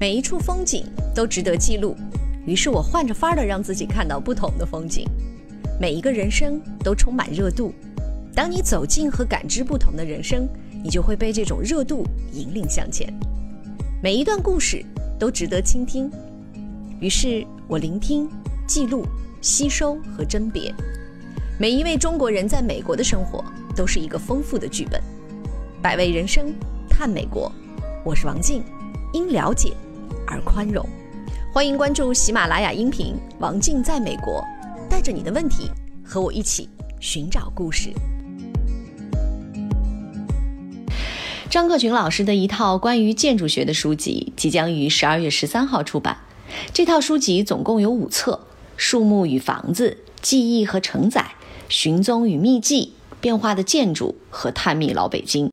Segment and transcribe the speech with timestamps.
[0.00, 1.96] 每一处风景都值得记录，
[2.46, 5.04] 于是我换着法儿的让自己看到不同的风景。
[5.80, 7.74] 每一个人生都充满热度，
[8.32, 10.48] 当你走进和感知不同的人生，
[10.84, 13.12] 你就会被这种热度引领向前。
[14.00, 14.84] 每一段故事
[15.18, 16.08] 都值得倾听，
[17.00, 18.28] 于是我聆听、
[18.68, 19.04] 记录、
[19.40, 20.72] 吸收和甄别。
[21.58, 23.44] 每一位中国人在美国的生活
[23.74, 25.02] 都是一个丰富的剧本。
[25.82, 26.54] 百味人生，
[26.88, 27.50] 探美国，
[28.04, 28.62] 我是王静，
[29.12, 29.72] 因了解。
[30.30, 30.86] 而宽容，
[31.52, 34.44] 欢迎关注喜马拉雅音频《王静在美国》，
[34.88, 35.70] 带着你的问题
[36.04, 36.68] 和我一起
[37.00, 37.90] 寻找故事。
[41.48, 46.18] 张克群老师的一套关于建筑学的书籍即将于十二月十三号出版。
[46.74, 48.40] 这套书籍总共有五册：
[48.76, 51.20] 《树木与房子》《记忆和承载》
[51.70, 55.46] 《寻踪与秘迹》《变化的建筑》和《探秘老北京》。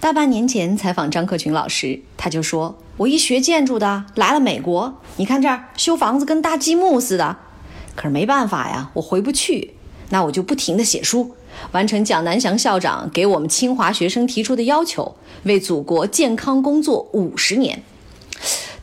[0.00, 2.76] 大半年前采访张克群老师，他就说。
[2.98, 7.36] 我一学建筑的来了美国，你看这儿修房子跟搭积木似的，
[7.94, 9.74] 可是没办法呀，我回不去，
[10.08, 11.34] 那我就不停的写书，
[11.72, 17.82] 完成蒋南翔校长给我们清华学生提出的要求，为祖国健康工作五十年。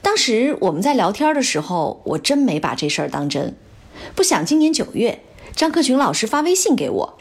[0.04, 3.56] 当时我们在聊天的时候，我真没把这事儿当真。
[4.14, 5.24] 不想今年九月，
[5.56, 7.18] 张克群老师发微信给我，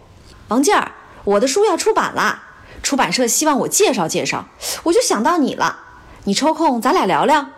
[0.49, 0.93] 王健儿，
[1.25, 2.43] 我的书要出版了，
[2.83, 4.51] 出版社希望我介绍介绍，
[4.83, 5.79] 我就想到你了。
[6.25, 7.48] 你抽空咱俩聊聊，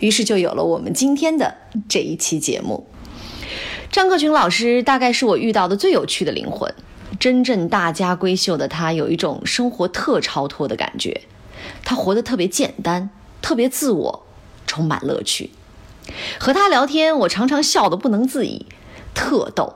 [0.00, 1.54] 于是就有了我们今天的
[1.88, 2.88] 这一期节目。
[3.92, 6.74] 张克群老师大概是我遇到的最有趣的灵魂，
[7.20, 11.20] 真正大家闺秀的他有一种生活特超脱的感觉，
[11.84, 14.26] 他活得特别简单，特别自我，
[14.66, 15.50] 充满乐趣。
[16.40, 18.66] 和他聊天，我常常笑得不能自已，
[19.14, 19.74] 特逗。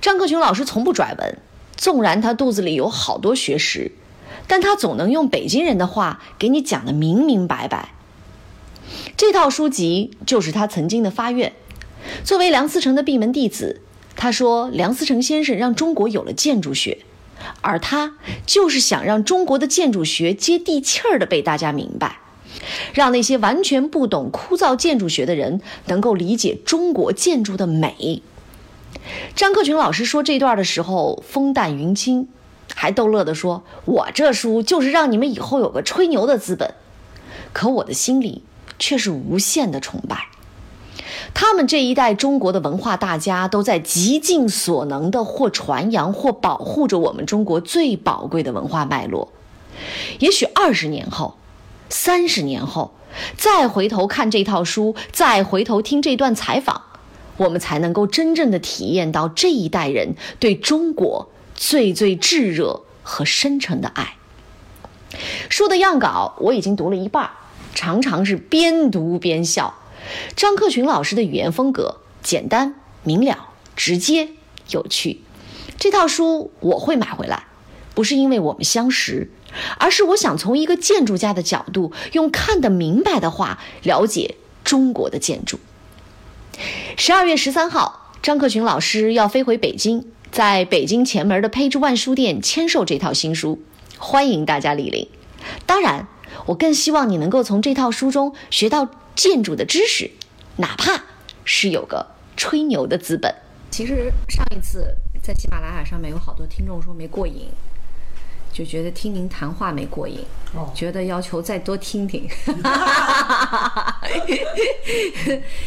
[0.00, 1.38] 张克群老师从不拽文，
[1.76, 3.92] 纵然他肚子里有好多学识。
[4.46, 7.94] 但他总能用北京人的话给你讲得明明白白。
[9.16, 11.52] 这套书籍就是他曾经的发愿。
[12.24, 13.80] 作为梁思成的闭门弟子，
[14.16, 16.98] 他说梁思成先生让中国有了建筑学，
[17.60, 22.18] 而他就是想让中国的建筑学接地气儿的被大家明白，
[22.92, 28.22] 让那些完全不懂枯燥建筑学的人能够理解中国建筑的美。
[29.34, 32.28] 张克群老师说这段的时候，风淡云轻。
[32.74, 36.74] 还逗乐地说：“我这书就是让你们以后有个吹牛的资本。”
[37.52, 38.42] 可我的心里
[38.78, 40.28] 却是无限的崇拜。
[41.34, 49.32] 他们这一代中国的文化大家都在极尽所能的或传扬或保护着我们中国最宝贵的文化脉络。
[50.18, 51.34] 也许二十年后、
[51.88, 52.92] 三十年后，
[53.36, 56.82] 再回头看这套书，再回头听这段采访，
[57.36, 61.28] 我们才能够真正的体验到这一代人对中国。
[61.62, 64.16] 最最炙热和深沉的爱。
[65.48, 67.30] 书的样稿我已经读了一半，
[67.72, 69.78] 常常是边读边笑。
[70.34, 72.74] 张克群老师的语言风格简单
[73.04, 74.30] 明了、直接
[74.70, 75.20] 有趣。
[75.78, 77.44] 这套书我会买回来，
[77.94, 79.30] 不是因为我们相识，
[79.78, 84.34] 而是我想从一个建筑家的角度，用看得明白的话了解
[84.64, 85.60] 中国的建筑。
[86.96, 90.10] 十二月十三号，张克群老师要飞回北京。
[90.32, 93.60] 在北京前门的 Page One 书店签售这套新书，
[93.98, 95.06] 欢迎大家莅临。
[95.66, 96.08] 当然，
[96.46, 100.10] 我更希望你能够从这套书中学到建筑的知识，
[100.56, 101.04] 哪怕
[101.44, 103.34] 是有个吹牛的资本。
[103.70, 107.48] 其实上一次在喜马拉雅上面有好多听众说没过瘾。
[108.52, 110.18] 就觉得听您谈话没过瘾，
[110.74, 112.28] 觉得要求再多听听。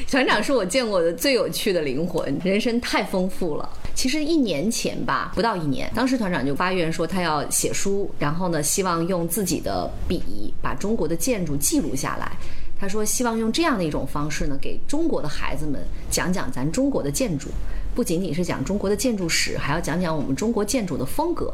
[0.10, 3.68] 团长是我见过的最有趣的灵魂，人生太丰富了。
[3.96, 12.32] 其实一年前吧，不到一年，当时团长就发愿说他要写书，然后呢，希望用自己的笔把中国的建筑记录下来。
[12.78, 15.82] 他说希望用这样的一种方式呢，给中国的孩子们
[16.12, 17.48] 讲讲咱中国的建筑，
[17.96, 21.52] 不仅仅是讲中国的建筑史，还要讲讲我们中国建筑的风格。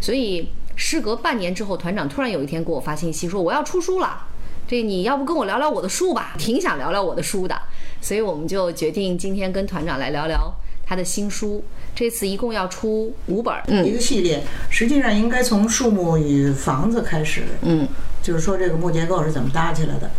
[0.00, 0.48] 所以。
[0.76, 4.26] 事隔半年之后，团长突然有一天给我发信息说：“我要出书了，
[4.66, 6.34] 这你要不跟我聊聊我的书吧？
[6.38, 7.56] 挺想聊聊我的书的。”
[8.00, 10.52] 所以我们就决定今天跟团长来聊聊
[10.84, 11.62] 他的新书。
[11.94, 13.54] 这次一共要出五本，
[13.86, 14.42] 一个系列。
[14.70, 17.86] 实际上应该从树木与房子开始，嗯，
[18.22, 20.10] 就是说这个木结构是怎么搭起来的。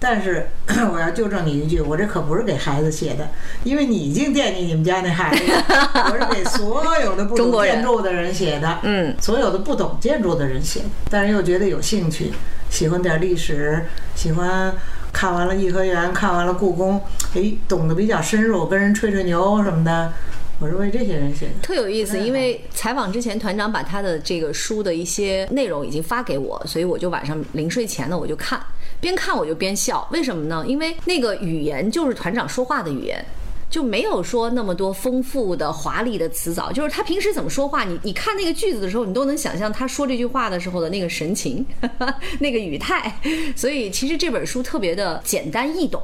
[0.00, 0.48] 但是
[0.92, 3.28] 我要纠正你一句，我这可不是给孩子写的，
[3.62, 5.44] 因为你已经惦记你们家那孩子。
[6.10, 10.80] 我是给所有的不懂建筑的人写的，嗯，所有的不懂建筑的人写，
[11.10, 12.32] 但是又觉得有兴趣，
[12.70, 14.74] 喜欢点历史，喜欢
[15.12, 17.02] 看完了颐和园，看完了故宫，
[17.34, 20.12] 哎，懂得比较深入，跟人吹吹牛什么的。
[20.60, 22.18] 我是为这些人写的，特有意思。
[22.18, 28.60] 因为采访之前，团长把他的这个书的一些内容已经发给我，所以我就晚上临睡前呢，我就看。
[29.00, 30.64] 边看我就边笑，为什么呢？
[30.66, 33.24] 因为那个语言就是团长说话的语言。
[33.70, 41.64] 就没有说那么多丰富的、华丽的词藻，就是他平时怎么说话，你你看那个句子的时候，你都能想象他说这句话的时候的那个神情、
[42.40, 43.16] 那个语态。
[43.54, 46.02] 所以其实这本书特别的简单易懂，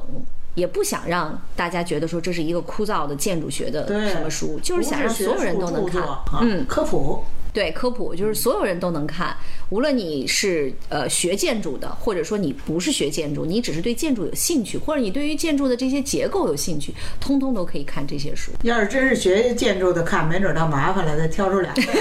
[0.55, 6.01] 也不想让大家觉得说这是一个枯燥的建筑学的什么书，就是想让所有人都能看。
[6.39, 7.21] 嗯，科普。
[7.57, 9.35] 对科普就是所有人都能看，
[9.69, 18.51] 无论你是呃学建筑的，或者说你不是学建筑，你只是对建筑有兴趣，或者你对于建筑的这些结构有兴趣，通通都可以看这些书。
[18.61, 21.81] 要是真是学建筑的看，没准倒麻烦了，再挑出两个。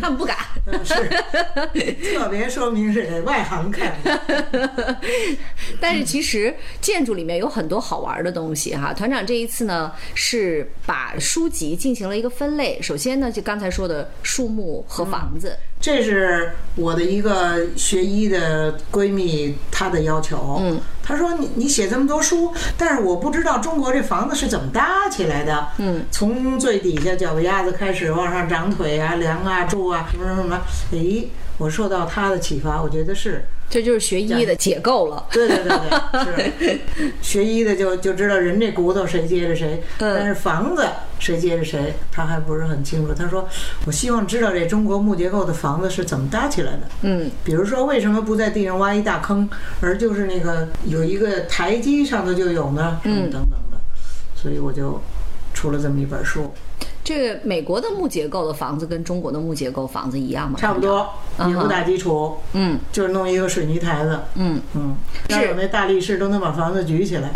[0.00, 0.36] 他们不敢，
[0.84, 0.94] 是
[2.14, 3.96] 特别说明是给外行看。
[5.80, 8.92] 但是其实建筑里面有很多好玩的东西哈。
[8.92, 13.23] 团长这一次呢是把书籍进行了一个分类，首先呢。
[13.24, 20.58] 那就刚才说的树木和房子，这是我的一个学医的闺蜜她的要求。
[20.60, 25.68] 嗯，她说你你写这么多书，但是我不知道中国这房子是怎么搭起来的。
[25.78, 30.60] 嗯，从最底下脚丫子开始往上长腿啊、梁啊、柱啊什么什么什么。
[30.92, 31.28] 诶，
[31.58, 33.44] 我受到他的启发，我觉得是。
[33.70, 35.26] 这就是学医的解构了。
[35.32, 40.86] 对对对对，是学医的就就知道人这骨头谁接着谁，但是房子
[41.18, 43.14] 谁接着谁，他还不是很清楚。
[43.14, 43.48] 他说
[43.86, 49.48] ：“我希望知道这中国木结构的房子是怎么搭起来的。”嗯，比如说为什么不在地上挖一大坑，
[49.80, 53.00] 而就是那个有一个台阶上头就有呢？
[53.04, 53.78] 嗯，等等的。
[54.36, 55.00] 所以我就
[55.54, 56.52] 出了这么一本书。
[57.02, 60.58] 这个美国的木结构的房子跟中国的木结构房子一样吗？
[60.58, 61.06] 差不多，
[61.46, 64.96] 也不打基础，嗯，就是弄一个水泥台子，嗯嗯，
[65.28, 67.30] 是有那大力士都能把房子举起来，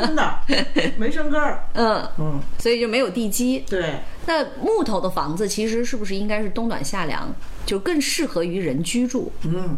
[0.00, 0.34] 真的
[0.96, 3.62] 没生根儿，嗯嗯，所以就没有地基。
[3.68, 7.30] 对，那木头的房子其实是不是应该是冬暖夏凉，
[7.66, 9.30] 就更适合于人居住？
[9.42, 9.76] 嗯。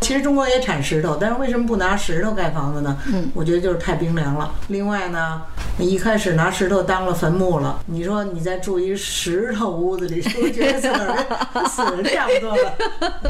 [0.00, 2.96] 其实中国也产石头，但是为什么不拿石头盖房子呢？
[3.12, 4.52] 嗯，我觉得就是太冰凉了。
[4.68, 5.42] 另外呢，
[5.78, 7.78] 一开始拿石头当了坟墓了。
[7.86, 11.26] 你说你再住一石头屋子里，是不是觉得死人
[11.68, 12.76] 死人差不多了？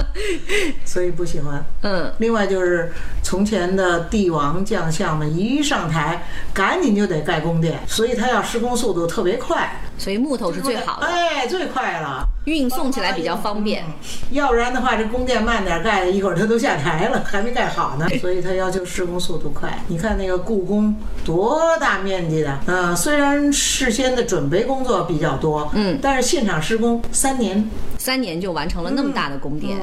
[0.86, 1.62] 所以不喜欢。
[1.82, 2.12] 嗯。
[2.18, 9.80] 另外就是从前的帝王将相们一上台，赶紧就得盖宫殿，所以他要施工速度特别快。
[9.98, 13.84] 所以木头是最好的，哎，最快了，运送起来比较方便。
[14.30, 18.06] 要不然的话，这宫殿慢点盖，一会儿它都下台了，还没盖好呢。
[18.20, 19.82] 所以他要求施工速度快。
[19.88, 27.68] 你看那个故宫多大面积的，嗯，虽然事先的准备工作比较多，嗯，但是现场施工三年，
[27.98, 29.78] 三年就完成了那么大的宫殿。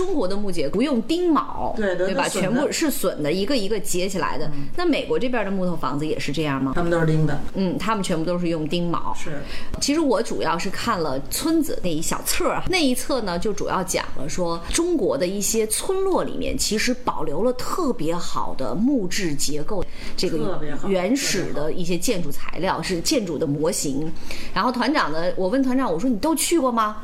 [0.00, 2.26] 中国的木结不用钉铆，对对吧？
[2.26, 4.50] 全部是榫的，一个一个结起来的。
[4.74, 6.72] 那美国这边的木头房子也是这样吗？
[6.74, 7.38] 他们都是钉的。
[7.52, 9.14] 嗯，他们全部都是用钉铆。
[9.14, 9.42] 是。
[9.78, 19.84] 其实我主要是看了村子那一小册儿，那一册呢就主要讲了说中国的一些村落里面其实保留了特别好的木质结构，
[20.16, 24.10] 这个原始的一些建筑材料是建筑的模型。
[24.54, 27.02] 然后团长呢，我问团长我说你都去过吗？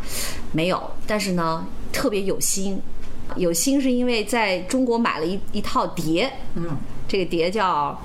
[0.53, 1.67] 没有，但是呢。
[1.97, 2.79] 特别有心，
[3.37, 6.77] 有心是因为在中国买了一一套碟，嗯，
[7.09, 7.99] 这个碟叫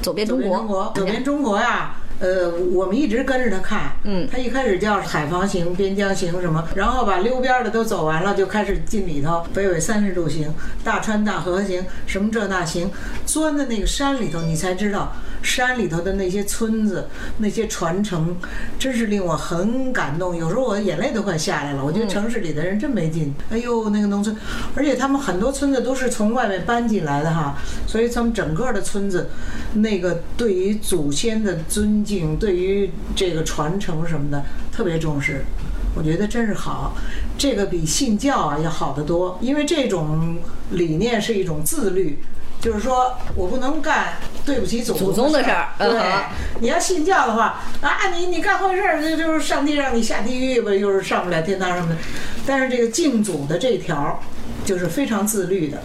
[0.02, 1.96] 《走遍中国》，走遍中国呀。
[2.20, 10.54] 呃，我们一直跟着他看，嗯，他一开始叫海防行、边疆行什么，然后把溜边的都走完了，就开始进里头，北纬三十度行、
[10.84, 12.88] 大川大河行，什么这那行，
[13.26, 15.12] 钻在那个山里头，你才知道
[15.44, 17.06] 山里头的那些村子、
[17.38, 18.36] 那些传承，
[18.78, 20.34] 真是令我很感动。
[20.34, 21.84] 有时候我的眼泪都快下来了。
[21.84, 23.32] 我觉得城市里的人真没劲。
[23.50, 24.34] 哎呦，那个农村，
[24.74, 29.28] 而且他们很多村子都是从外面搬进来的哈，所以他们整个的村子，
[29.74, 32.24] 那个对于祖先的尊敬。
[32.38, 35.44] 对于这个传承什么的特别重视，
[35.94, 36.96] 我觉得真是好。
[37.36, 40.38] 这个比信教啊要好得多，因为这种
[40.70, 42.18] 理念是一种自律，
[42.64, 44.14] 就是说我不能干
[44.46, 45.68] 对不起祖祖宗的事儿。
[45.78, 46.00] 对，
[46.60, 51.96] 你要信教的话啊，你你干坏事儿，就就是上帝让你下地狱吧，又是上不了天堂什么的。
[52.46, 54.18] 但是这个敬祖的这条，
[54.64, 55.82] 就是非常自律的。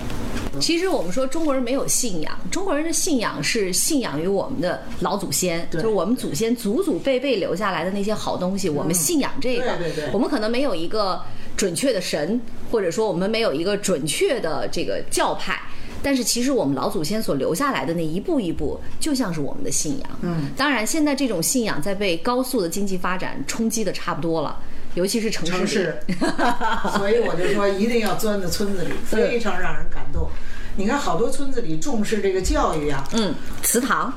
[0.59, 9.75] 其实我们说中国人没有信仰，中国人的信仰是信仰于我们的老祖先，就是我们祖先祖祖辈辈留下来的那些好东西，我们信仰这个。
[9.77, 10.09] 对对对。
[10.13, 11.21] 我们可能没有一个
[11.55, 15.57] 准确的神，或者说我们没有一个准确的这个教派，
[16.01, 20.09] 但是其实我们老祖先所留下来的那一步一步，就像是我们的信仰。
[20.21, 20.49] 嗯。
[20.55, 24.57] 当然，现在这种信仰在被高速的经济发展冲击的差不多了，
[24.95, 25.51] 尤其是城市。
[25.51, 25.99] 城市。
[26.97, 30.29] 所以我就说，一定要钻到村子里，非常让人感动。
[30.77, 33.03] 你看，好多村子里重视这个教育啊。
[33.13, 34.13] 嗯，祠堂，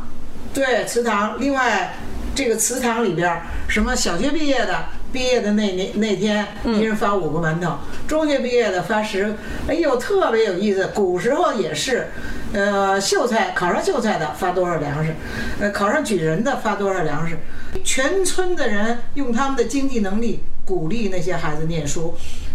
[0.55, 1.41] 对，祠堂。
[1.41, 1.97] 另外，
[2.35, 7.79] 这个祠堂里边，什么小学毕业的毕业的那年那天，一人发五个馒头；
[8.09, 9.35] 中学毕业的发十。
[9.69, 10.89] 哎呦，特别有意思。
[10.95, 12.09] 古时候也是，
[12.53, 15.15] 呃，秀才考上秀才的发多少粮食，
[15.61, 17.37] 呃，考上举人的发多少粮食，
[17.85, 22.15] 全村的人用他们的经济能力鼓励那些孩子念书。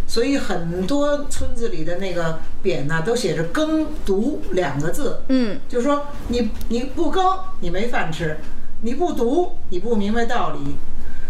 [0.09, 5.19] 所以很多村子里的那个匾呢，都写着“耕读”两个字。
[5.27, 8.37] 嗯，就是说你你不耕，你没饭吃；
[8.83, 10.77] 你不读，你不明白道理。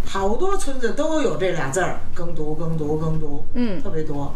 [0.08, 4.34] 好多村子都有这俩字儿，“耕读”“耕读”“耕读”，嗯，特别多。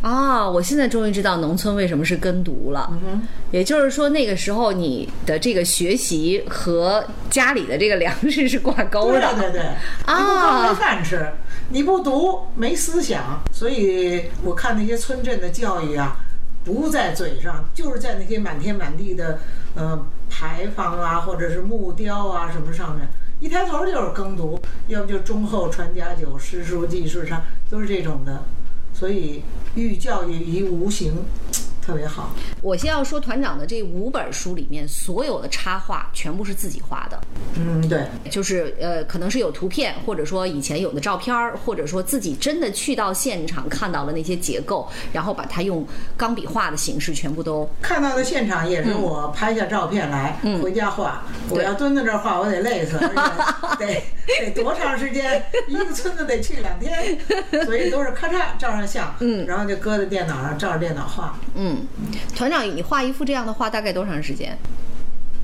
[0.00, 2.88] 啊，我现在终于知道农村为什么是耕读了。
[3.04, 9.20] 嗯也就是说，那个时候你的这个学习和家里的这个粮食是挂钩的。
[9.34, 9.60] 对对对，
[10.06, 11.32] 啊没饭吃，
[11.70, 13.42] 你不读没思想。
[13.52, 16.16] 所以我看那些村镇的教育啊，
[16.64, 19.38] 不在嘴上，就是在那些满天满地的
[19.74, 23.08] 呃牌坊啊，或者是木雕啊什么上面，
[23.42, 24.56] 一抬头就是耕读，
[24.86, 28.44] 要不就忠厚传家久，诗书记事上都是这种的。
[28.94, 29.42] 所以
[29.74, 31.12] 寓教育于无形，
[31.84, 32.30] 特别好。
[32.62, 37.20] 我先要说，团长的这五本书里面，所有的插画全部是自己画的，
[37.56, 45.86] 嗯，对，就是呃，可能是有图片，或者说以前有的照片儿，或者说自己真的去到现场看到了那些结构，然后把它用
[46.16, 51.24] 钢笔画的形式全部都看到的现场也是我拍下照片来，回家画。
[51.50, 55.42] 我要蹲在这儿画，我得累死， 而且得得多长时间？
[55.66, 57.18] 一个村子得去两天，
[57.64, 61.71] 所以都是咔嚓照上相，嗯，然后就搁在电脑上，照着电脑画，嗯，
[62.34, 64.56] 团长，你画一幅这样的画大概多长时间？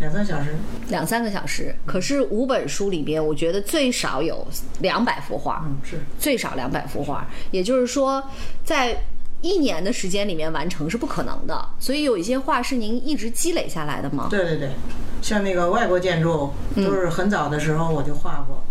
[0.00, 0.54] 两三小时。
[0.90, 1.74] 两三个小时。
[1.84, 4.46] 可是五本书里边，我觉得最少有
[4.80, 7.26] 两百幅画，嗯，是最少两百幅画。
[7.50, 8.22] 也就是说，
[8.64, 9.02] 在
[9.40, 11.68] 一年的时间里面完成是不可能的。
[11.80, 14.28] 所以有一些画是您一直积累下来的吗？
[14.30, 14.70] 对对对，
[15.20, 18.62] 像那个外国建筑，都是很早的时候我就画过，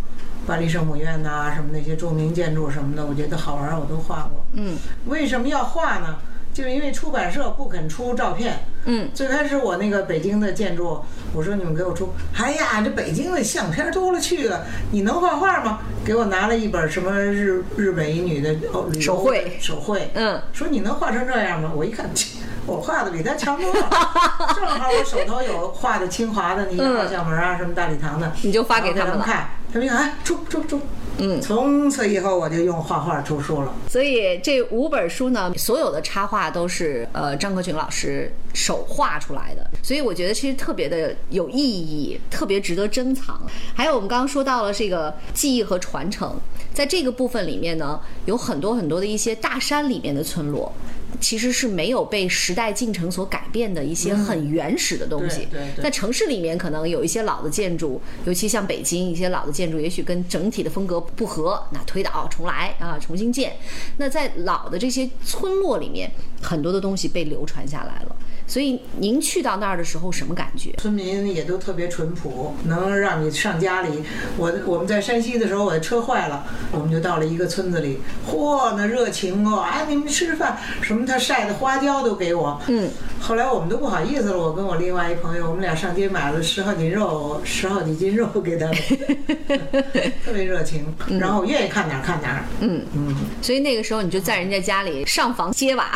[0.46, 4.46] 巴黎圣母院呐、什么那些著名建筑什么的，我觉得好玩，我都画过。
[4.54, 6.16] 嗯为什么要画呢？
[6.58, 8.58] 就是因为出版社不肯出照片。
[8.86, 11.00] 嗯，最开始我那个北京的建筑，
[11.32, 15.82] 我说你们给我出，哎呀，这北京的相片多了去了，你能画画吗？
[16.04, 21.72] 给我拿了一本什么日日本一女的哦手绘手绘，嗯，说你能画成这样吗？
[21.76, 23.90] 我一看，切我画的比他强多了。
[24.56, 30.82] 正好我手头有画的清华的那些嗯二校门啊，什么大礼堂的，你就发给他们看，他们一看，哎，出出出，
[31.20, 33.74] 嗯从此以后我就用画画出书了。
[33.90, 43.42] 所以这五本书呢，所有的插画都是呃张克群老师手画出来的，所以我觉得其实特别的有意义，特别值得珍藏。
[43.76, 46.36] 还有我们刚刚说到了这个记忆和传承，
[46.74, 50.72] 在这个部分里面呢，有很多很多的一些大山里面的村落。
[51.20, 55.48] 其实是没有被时代进程所改变的一些很原始的东西。
[55.52, 63.56] 对对对在城市里面，可能有一些老的建筑，尤其像北京一些老的建筑，也许跟整体的风格不合，那推倒重来啊，重新建。
[63.98, 66.12] 那在老的这些村落里面，
[66.42, 68.16] 很多的东西被流传下来了。
[68.48, 70.72] 所以您去到那儿的时候，什么感觉？
[70.78, 74.04] 村民也都特别淳朴，能让你上家里。
[74.38, 79.60] 我我们在山西的时候，我的车坏了，我们就到了一个村子里，嚯，那热情哦！
[79.60, 81.06] 哎，你们吃饭什么？
[81.06, 82.62] 他晒的花椒都给我。
[82.68, 82.90] 嗯，
[83.20, 88.76] 后来我们都不好意思了，我跟我另外一朋友，我们俩上街买了十好几肉，十好几斤肉给他们，
[90.24, 90.86] 特别热情。
[91.20, 92.44] 然后我愿意看哪儿看哪儿。
[92.62, 95.92] 嗯嗯，所以那个时候你就在人家家里上房揭瓦，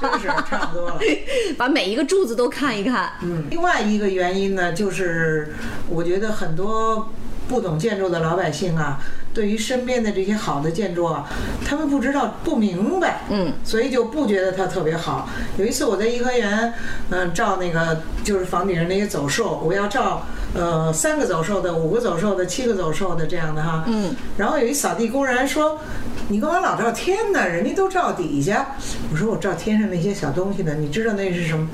[0.00, 0.98] 真是差不多了。
[1.58, 3.10] 把每一个柱子都看一看。
[3.22, 5.52] 嗯，另外一个原因呢，就是
[5.90, 7.10] 我觉得很多
[7.48, 9.00] 不懂建筑的老百姓啊，
[9.34, 11.28] 对于身边的这些好的建筑啊，
[11.66, 15.28] 他们不知道不明白，嗯，所以就不觉得它特别好。
[15.58, 16.72] 有一次我在颐和园，
[17.10, 20.22] 嗯、照那个就是房顶上那些走兽，我要照
[20.54, 25.80] 呃三个走兽的、五个走兽的、七个走兽的这样的哈，嗯，然后有一扫地工人说
[26.28, 27.48] ：“你干嘛老照天呢？
[27.48, 28.74] 人家都照底下。”
[29.10, 31.68] 我说：“我照天上那些小东西呢，你知道那是什么？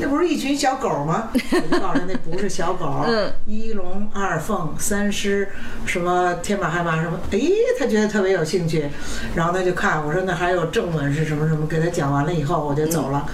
[0.00, 5.48] 那不是一群小狗吗？”我就告诉他那不是小狗， 嗯，一龙二凤三狮，
[5.86, 7.38] 什么天马海马什么，哎，
[7.78, 8.88] 他觉得特别有兴趣，
[9.36, 13.24] 然后他就看我说那还有正文是什么什么，给他讲完了以后我就走了。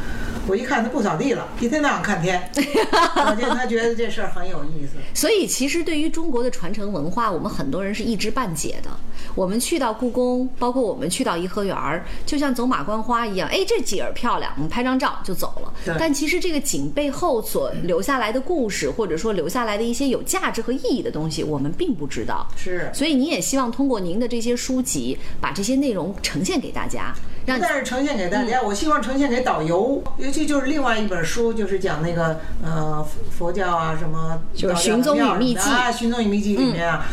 [0.49, 4.97] 我一看他不扫地了，一天到晚看天，可见他觉得这事儿很有意思。
[5.13, 8.89] 所以，其实对于中国的传承文化，我们很多人是一知半解的。
[9.35, 15.97] 我们去到故宫，包括我们去到颐和园儿，就像走马观花一样，哎，这景儿漂亮，我们拍张照就走了。
[15.99, 22.49] 但其实这个景背后所留下来的故事，或者说留下来的一些有价值和意义的东西，我们并不知道。
[22.57, 27.15] 是，所以，您也希望通过您的这些书籍，把这些内容呈现给大家，
[27.49, 33.05] 让但是呈现给大家，我希望呈现给导游，尤其就是另外一本书，就是讲那个呃
[33.37, 37.07] 佛教啊什么，就是寻踪与秘籍啊，寻踪与秘籍里面啊。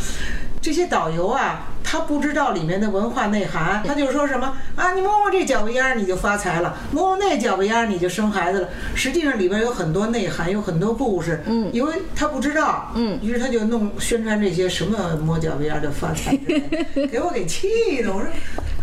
[0.62, 8.70] 这些导游啊，他不知道里面的文化内涵，他就说什么啊，你摸摸这脚背丫你就发财了，摸摸那脚背丫你就生孩子了。
[8.96, 11.44] 实际上里边有很多内涵，有很多故事。
[11.46, 16.36] 嗯，因为他不知道，嗯于是他就弄宣传这些什么摸脚背丫就发财
[17.12, 18.12] 给我给气的。
[18.12, 18.28] 我说，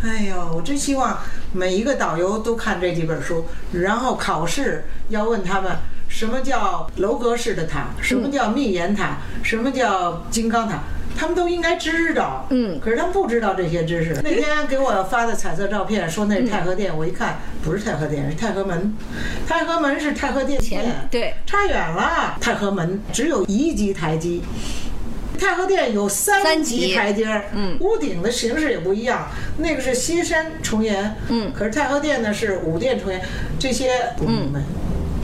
[0.03, 1.19] 哎呦，我真希望
[1.53, 5.77] 每一个导游都看这几本书，然后考试要问他们。
[6.09, 7.87] 什么叫楼阁式的塔？
[8.03, 9.17] 什么叫密檐塔？
[9.43, 10.81] 什么叫金刚塔？
[11.17, 12.47] 他们都应该知道。
[12.51, 14.21] 嗯可是他们不知道这些知识。
[14.23, 18.95] 那天给我发的彩色照片，说那是太和殿，我一看不是太和殿，是太和门。
[19.49, 22.37] 太和门是太和殿前，对差远了。
[22.39, 24.43] 太和门只有一级台基。
[25.43, 33.21] 太和殿有三三级级台阶儿，嗯屋顶的形式也不一样，那个是西山重檐，嗯可是太和殿呢是五殿重檐，
[33.59, 34.61] 这些不明白。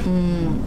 [0.07, 0.59] 嗯，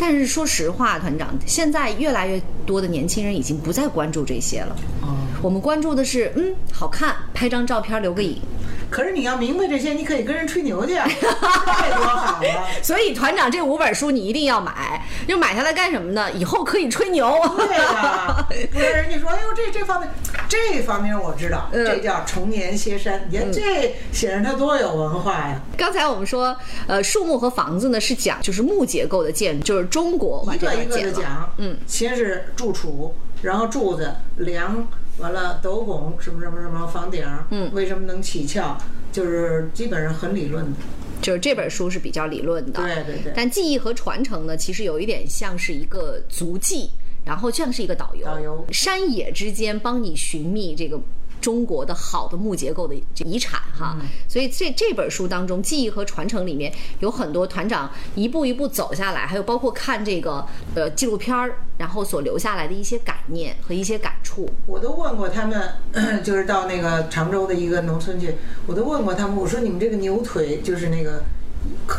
[0.00, 4.76] 但是说实话，团长，现在越来越多的年轻人已经不再关注这些了。
[5.02, 8.42] 哦，我们关注的是，嗯，好看，拍张照片留个影。
[8.90, 12.68] 可是你要明白这些，你可以跟人吹牛去啊， 这多好啊！
[12.82, 16.30] 所以团长这五本书你一定要买，就买下来干什么呢？
[16.32, 17.28] 以后可以吹牛。
[17.56, 20.08] 对呀、不然人家说，哎呦，这这方面，
[20.48, 23.26] 这方面我知道，嗯这叫重檐歇山。
[23.30, 25.60] 你看这显示他多有文化呀！
[25.76, 30.98] 刚才我们说，呃，树木和房子呢是讲就是木结构的建筑，就是中国一个一个。
[30.98, 34.86] 的讲，嗯，先是柱础，然后柱子、梁，
[35.18, 38.76] 完了斗拱，什么什么什么房顶，嗯为什么能起翘，
[39.12, 40.72] 就是基本上很理论的。
[41.20, 42.80] 就是这本书是比较理论的。
[42.80, 46.90] 对对对但记忆和传承呢，其实有一点像是一个足迹，
[47.24, 51.00] 然后像是一个导游，导游山野之间帮你寻觅这个。
[51.40, 64.48] 中国的好的木结构的这遗产哈，嗯所以这这本书当中，记忆和传承里面有很多团长一步一步走下来，还有包括看这个呃纪录片儿，然后所留下来的一些感念和一些感触。
[64.66, 65.60] 我都问过他们，
[66.22, 71.22] 就是到那个常州的一个农村去，我都问过他们，我说你们这个牛腿就是那个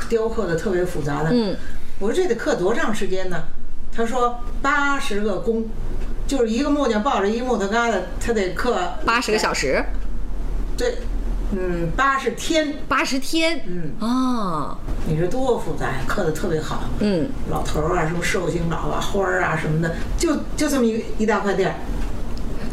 [0.07, 1.55] 雕刻的特别复杂的，嗯，
[1.99, 3.43] 我说这得刻多长时间呢？
[3.91, 5.65] 他说八十个工，
[6.29, 9.83] 就是一个木匠抱着一木头疙瘩，他得刻八十个小时，
[10.77, 10.99] 对，
[11.53, 16.83] 嗯，八十天，八十天，嗯，啊，你说多复杂呀，刻的特别好。
[16.99, 21.73] 嗯，老头儿啊，什么寿星老啊，花儿啊什么的，就就这么一一大块地儿。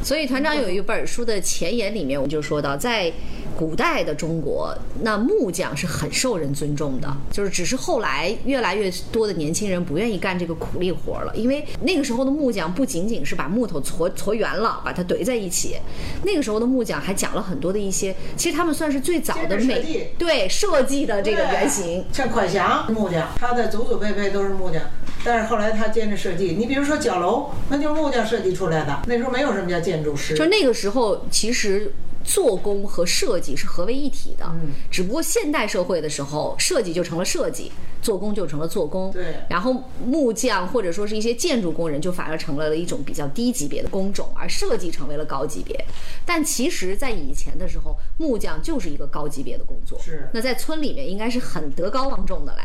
[0.03, 3.11] 所以团长有一本书的前言里面，我们就说到，在
[3.57, 15.77] 古代的中国，那木匠是很受人尊重的，就是只是后来越来越多的年轻人不愿意干这个苦力活了，因为那个时候的木匠不仅仅是把木头搓搓圆了，把它怼在一起，
[16.23, 22.05] 那个时候的木匠还讲了很多的一些，其实他们算是最早的美对设计的这个原型。
[22.13, 24.83] 像款祥木匠，他的祖祖辈辈都是木匠，
[25.25, 26.57] 但是后来他兼着设计。
[26.59, 29.01] 你比如说角楼，那就是木匠设计出来的。
[29.07, 31.93] 那时候没有什么叫建筑师，就那个时候，其实
[32.27, 34.45] 做工和设计是合为一体的。
[34.53, 37.71] 嗯只不过现代社会的时候，设计就成了设计，
[38.03, 39.11] 做工就成了做工。
[39.13, 45.85] 对然后木匠或者说是一些建筑工人，就反而成了一种比较低级别的工种，而设计成为了高级别。
[46.25, 49.99] 但其实，在以前的时候，木匠就是一个高级别的工作。
[50.01, 52.63] 是那在村里面应该是很德高望重的嘞。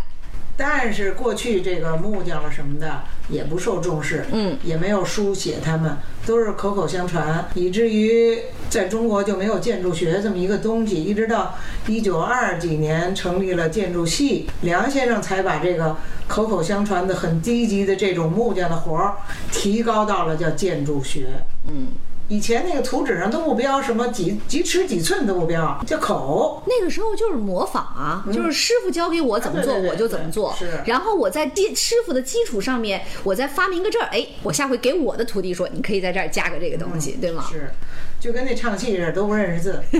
[0.63, 8.38] 但是过去这个木匠了什么的也不受重视，嗯，也没有书写，他们都是口口相传，以至于
[8.69, 11.56] 在中国就没有建筑学这么一个东西，一直到
[11.88, 15.97] 一九二几年成立了建筑系，梁先生才把这个
[16.28, 19.15] 口口相传的很低级的这种木匠的活儿
[19.52, 21.26] 提高到了叫建筑学。
[21.67, 21.88] 嗯，
[22.32, 26.63] 以前那个图纸上都不标什么几几尺几寸的目标，叫口。
[26.65, 30.56] 那个时候就是模仿啊，就是师傅教给我怎么做，我就怎么做。
[30.58, 37.44] 是然后我在基师傅的基础上面，我再发明个这儿，哎，我下回给我的徒弟说，你可以在这儿加个这个东西，对吗？
[37.52, 37.70] 嗯是，
[38.17, 39.82] 就跟那唱戏似的，都不认识字。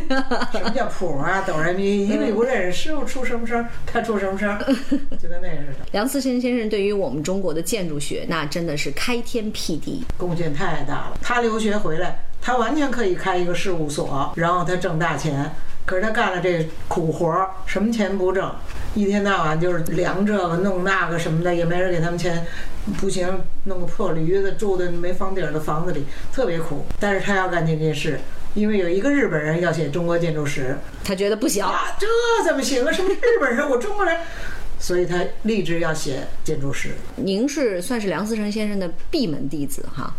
[0.54, 2.84] 什么叫谱啊、哆来咪，一律不认识。
[2.84, 4.58] 师傅出什么声，他出什么声，
[5.22, 5.86] 就跟那似的。
[5.92, 10.06] 梁思成先生对于我们中国的建筑学，那真的是开天辟地。
[10.18, 11.18] 贡献太大了。
[11.22, 15.52] 他留学回来，他完全可以开一个事务所，然后他挣大钱。
[15.84, 18.54] 可是他干了这苦活儿，什么钱不挣，
[18.94, 22.46] 一天到晚就是量这个弄那个什么的，也没人给他们钱，
[23.00, 26.86] 不行，弄个破驴子住的没房顶的房子里，特别苦。
[27.00, 28.20] 但是他要干这件事，
[28.54, 32.08] 因为有一个日本人要写中国建筑史，他觉得不行，啊，这
[32.46, 32.92] 怎么行啊？
[32.92, 34.16] 什么日本人，我中国人，
[34.80, 40.14] 所以他立志要写建筑史，您是算是梁思成先生的闭门弟子哈，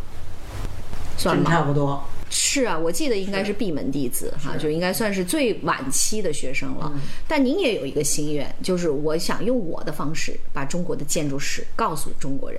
[1.17, 1.51] 算真吗？
[1.51, 2.03] 差不多。
[2.35, 6.91] 是啊，我记得应该是闭门弟子哈，是就应该算是最晚期的学生了。
[7.29, 12.59] 但您也有一个心愿，就是我想用我的方式把中国的建筑史告诉中国人，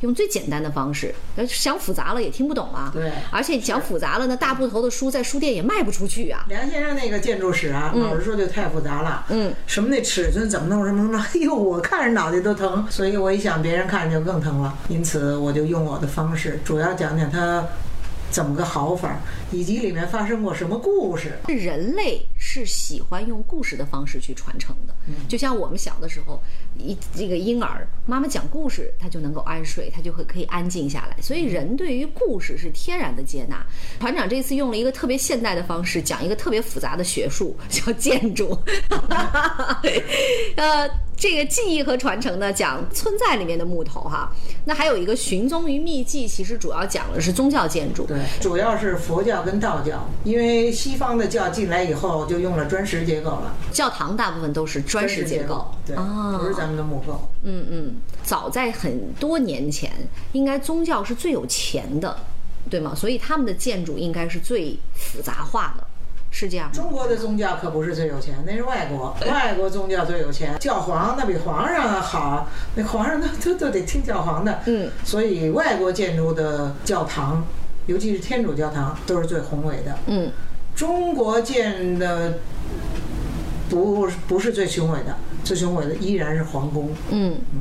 [0.00, 2.90] 用最简单的方式，呃想复杂了也听不懂啊。
[2.94, 6.46] 对而且讲复杂了，那大部头的书在书店也卖不出去啊。
[6.48, 9.26] 梁先生那个建筑史啊，老实说就太复杂了。
[9.28, 12.86] 嗯，什么那尺寸怎么弄，什么什么， 哎呦，我看着脑袋都疼。
[12.88, 14.78] 所以我一想，别人看着就更疼了。
[14.88, 17.66] 因此，我就用我的方式，主要讲讲它
[18.30, 19.16] 怎么个好法儿，
[19.50, 21.32] 以及里面发生过什么故事。
[21.46, 24.94] 人类是喜欢用故事的方式去传承的，
[25.28, 26.40] 就像我们小的时候，
[26.76, 31.16] 一这个婴儿，妈妈讲故事，他就能够安睡，他就会可以安静下来。
[31.20, 33.64] 所以人对于故事是天然的接纳。
[33.98, 38.56] 团长这次用了一个特别现代的方式，讲一个特别复杂的学术，叫建筑。
[40.56, 44.32] 呃，这个记忆和传承呢，讲村寨里面的木头哈。
[44.64, 48.04] 那还有一个寻踪于秘迹，其实主要讲的是宗教建筑。
[48.04, 57.28] 对，主要是佛教跟道教，因为西方的教进来以后就用了砖石结构了，教堂大部分都是砖石结构，对，啊不是咱们的木构。
[57.42, 59.90] 嗯嗯，早在很多年前，
[60.32, 62.16] 应该宗教是最有钱的，
[62.68, 62.94] 对吗？
[62.94, 65.84] 所以他们的建筑应该是最复杂化的，
[66.30, 66.72] 是这样吗？
[66.74, 70.58] 中国的宗教可不是最有钱，那是外国，外国宗教最有钱。
[70.58, 74.60] 教皇那比皇上好，那皇上那都都得听教皇的。
[74.66, 77.42] 嗯，所以外国建筑的教堂，
[77.90, 79.98] 尤其是天主教堂，都是最宏伟的。
[80.06, 80.30] 嗯。
[80.76, 82.38] 中国建的
[83.68, 86.90] 不不是最雄伟的，最雄伟的依然是皇宫。
[87.10, 87.36] 嗯。
[87.52, 87.60] 嗯，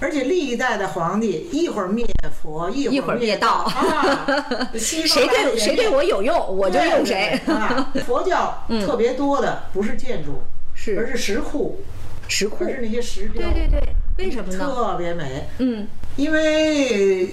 [0.00, 2.04] 而且历代的皇帝一会儿灭
[2.42, 3.62] 佛，一一会儿灭道。
[3.62, 4.26] 啊，
[4.74, 7.40] 西方谁对谁对我有用，我就用谁。
[7.46, 10.42] 啊，佛教特别多的不是建筑，
[10.74, 10.98] 是。
[10.98, 11.78] 而是是石窟，
[12.26, 14.58] 石窟，是那些石雕，对对对，为什么呢？
[14.58, 15.44] 特别美。
[15.58, 15.86] 嗯。
[16.16, 17.28] 因为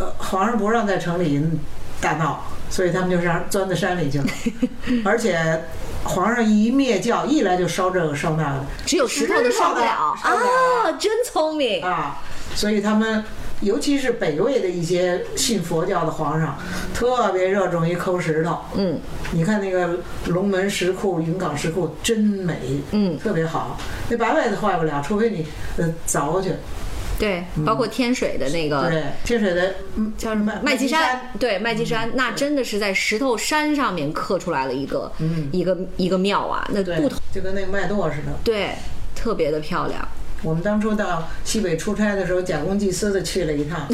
[0.00, 1.40] 呃，皇上不让在城里
[2.00, 4.24] 大闹，所以他们就让钻到山里去了。
[5.04, 5.64] 而且
[6.02, 9.86] 皇上一灭教，一来就烧这个烧那个，只有石头的 烧不了
[10.22, 11.84] 啊，真聪明。
[11.84, 12.20] 啊，
[12.54, 13.22] 所以他们。
[13.62, 16.56] 尤其是北魏的一些信佛教的皇上，
[16.94, 18.58] 特别热衷于抠石头。
[18.74, 18.98] 嗯
[19.32, 22.56] 你看那个龙门石窟、云冈石窟真美，
[22.92, 23.78] 嗯，特别好。
[24.08, 26.54] 那八辈子坏不了，除非你呃凿去。
[27.20, 30.46] 对，包括天水的那个对，天水的嗯叫什么？
[30.46, 35.48] 麦麦积山山，，对麦积山，那真的是在石头山上面刻出来了一个嗯。
[35.52, 38.32] 一个一个庙啊，那对不同，就跟那个麦垛似的。
[38.42, 38.70] 对，
[39.14, 40.08] 特别的漂亮。
[40.42, 43.86] 我们当初到西北出差的时候，假公济私的去了一趟。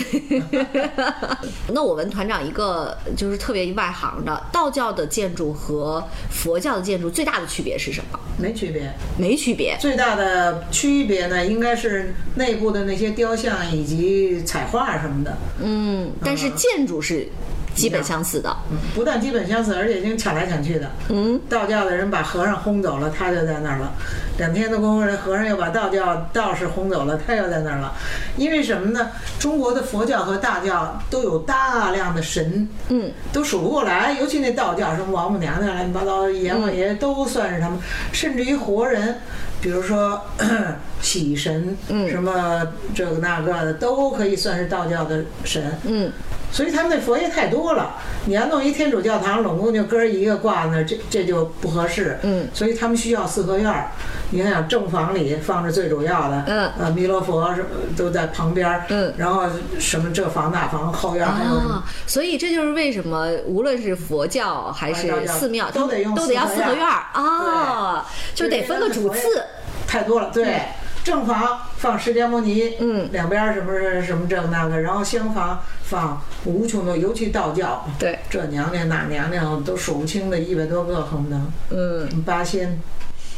[1.72, 8.18] 那我问团长一个就是特别外行的，道教的建筑和佛教的建筑最大的区别是什么？
[8.38, 9.76] 没区别，没区别。
[9.80, 15.36] 最大的区别呢，应该是内部的那些雕像以及彩画什么的。
[15.62, 17.26] 嗯，但是建筑是
[17.74, 18.54] 基本相似的。
[18.70, 20.90] 嗯，不但基本相似，而且已经抢来抢去的。
[21.08, 23.92] 嗯，道教的人把和尚轰走了，他就在那儿了。
[24.38, 27.94] 两天的功夫，这和尚又把道教道士轰走了，他又在那儿了。
[28.36, 29.10] 因为什么呢？
[29.38, 34.12] 中国的佛教和大教都有大量的神，嗯，都数不过来。
[34.20, 37.78] 尤其那道教，什么王母娘娘、乱七八糟、阎王爷都算是他们，
[38.12, 39.16] 甚至于活人，
[39.60, 40.20] 比如说
[41.00, 45.78] 喜神，嗯什么这个那个的，都可以算是道教的神。
[45.84, 46.12] 嗯，
[46.50, 47.94] 所以他们那佛爷太多了，
[48.26, 52.18] 你要弄一天主教堂，拢共就哥儿一个挂那儿，这这就不合适。
[52.22, 53.88] 嗯所以他们需要四合院儿。
[54.30, 57.64] 你看想正房里放着最主要的，嗯呃，弥勒佛是
[57.96, 59.44] 都在旁边儿，嗯然后
[59.78, 61.74] 什么这房那房，后院儿还有什么。
[61.74, 69.44] 啊，所以这就是为什么无论是佛教还是寺庙，都得用都得要四合院儿啊，就得分个主次。
[69.86, 70.60] 太多了，对，
[71.04, 82.80] 正房放释迦牟尼，嗯两边儿什么什么这个那个，然后厢房放无穷多，尤其道教，对，这娘娘那娘娘都数不清的一百多个，恨不得嗯，八仙。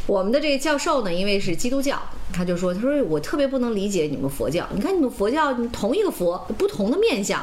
[0.09, 2.01] 我们的这个教授呢，因为是基督教，
[2.33, 7.39] 他就说，他说我特别不能理解你们佛教，你看你们佛教，同一个佛，不同的面相。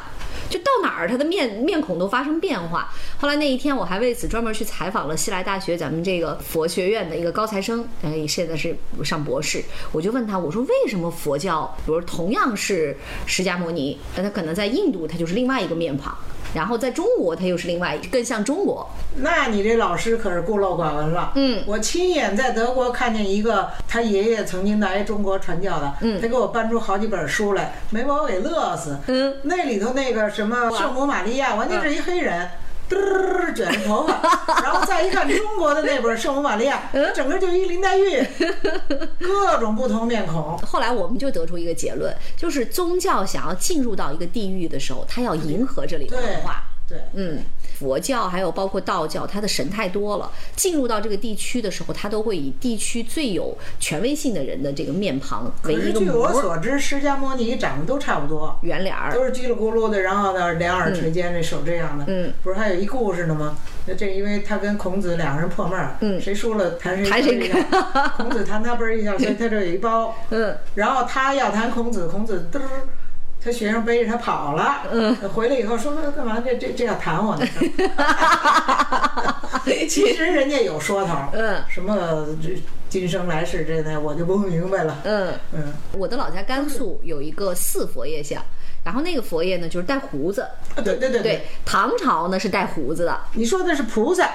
[0.50, 2.92] 就到哪儿，他的面面孔都发生变化。
[3.18, 9.62] 后来那一天，我还为此专门去采访了西来大学咱们这个佛学院的一个高材生，呃，现在是上博士。
[9.92, 16.16] 我就问他，我说为什么佛教，比如同样是释迦牟尼，那他可能在印度他就是另外一个面庞，
[16.56, 18.88] 然后在中国它又是另外更像中国。
[19.16, 21.32] 那你这老师可是孤陋寡闻了。
[21.34, 28.96] 嗯我亲眼在德国看见一个，他爷爷曾经来中国传教的，嗯他给我搬出好几本书来，没把我给乐死。
[29.06, 32.48] 嗯，那里头那个什么圣母玛利亚，完全是一黑人。
[32.88, 34.14] 嘚儿卷着头发，
[34.62, 38.24] 然后再一看中国的那本《圣母玛利亚 》，嗯整个就一林黛玉，
[39.20, 40.56] 各种不同面孔。
[40.66, 46.62] 后来我们就得出一个结论，就是宗教想要进入到一个地域的时候，它要迎合这里的文化。
[46.88, 47.42] 对，嗯，
[47.78, 50.30] 佛教还有包括道教，它的神太多了。
[50.54, 59.12] 进入到这个地区的时候，它都会以地区最有权威性的人的这个面庞为一个模儿，我所知，释迦牟尼长得都差不多，圆脸儿。
[59.12, 62.04] 都是叽里咕噜的，然后呢两耳垂肩，这手这样的。
[62.08, 63.56] 嗯，不是还有一故事呢吗？
[63.86, 67.62] 那这因为他跟孔子两个人破闷儿，嗯谁输了弹谁弹谁一下，
[68.16, 70.14] 孔子弹他嘣儿一下，所以他这有一包。
[70.30, 72.68] 嗯，然后他要弹孔子，孔子嘚儿，
[73.46, 74.82] 他学生背着他跑了。
[74.90, 76.42] 嗯，回来以后说说干嘛？
[76.44, 77.46] 这这这要弹我呢？
[79.88, 84.98] 其实人家有说头，嗯什么这今生来世这那，我就不明白了。
[85.04, 88.42] 嗯，嗯，我的老家甘肃有一个四佛爷像，
[88.84, 90.42] 然后那个佛爷呢就是带胡子，
[90.74, 94.28] 啊对对对对，唐朝呢是带胡子的你说的是菩萨。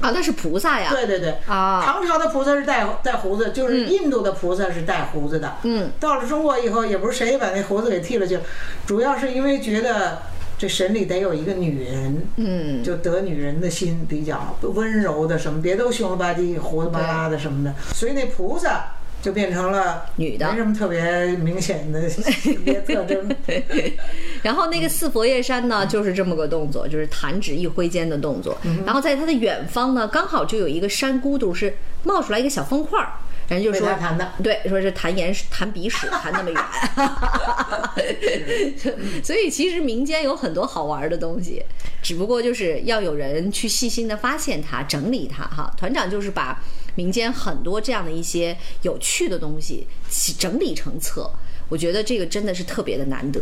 [0.00, 0.88] 啊，那是菩萨呀。
[0.90, 5.54] 对对对，啊唐朝的菩萨是带带胡子，就是印度的菩萨是带胡子的。
[5.62, 8.38] 嗯，到了中国以后，也不是谁把那胡子给剃了去，
[8.86, 10.22] 主要是因为觉得
[10.58, 18.86] 这神里得有一个女人，嗯，就得女人的心比较温柔的什么，别都凶了吧唧、胡子巴拉的什么的，所以那菩萨。
[19.24, 23.34] 就变成了女的没什么特别明显的 性别特征。
[24.44, 28.58] 然后那个四佛爷山呢，就是这么个动作，就是弹指一挥间的动作。
[28.84, 33.14] 然后在它的远方呢，刚好就有一个山孤独是冒出来一个小方块儿，
[33.48, 36.62] 人就说弹的对，说是弹眼屎、弹鼻屎，弹那么远。
[39.24, 41.64] 所以其实民间有很多好玩的东西，
[42.02, 45.72] 只不过就是要有人去细心的发现它、整理它哈。
[45.78, 46.62] 团长就是把
[46.94, 49.86] 民间很多这样的一些有趣的东西
[50.38, 51.30] 整理成册，
[51.68, 53.40] 我觉得这个真的是特别的难得。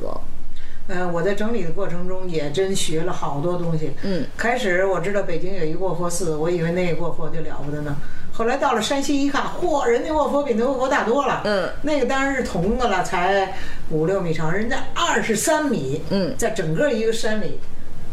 [0.88, 3.92] 嗯，我在整理的过程中也真学了好多东西。
[4.02, 7.96] 嗯，开始我知道北京有一卧佛寺，我以为那个卧佛就了不得呢。
[8.32, 11.42] 后来到了山西一看，嚯，人家卧佛比那卧佛大多了。
[11.44, 13.56] 嗯，那个当然是铜的了，才
[13.90, 16.02] 五六米长，人家二十三米。
[16.10, 17.60] 嗯在整个一个山里，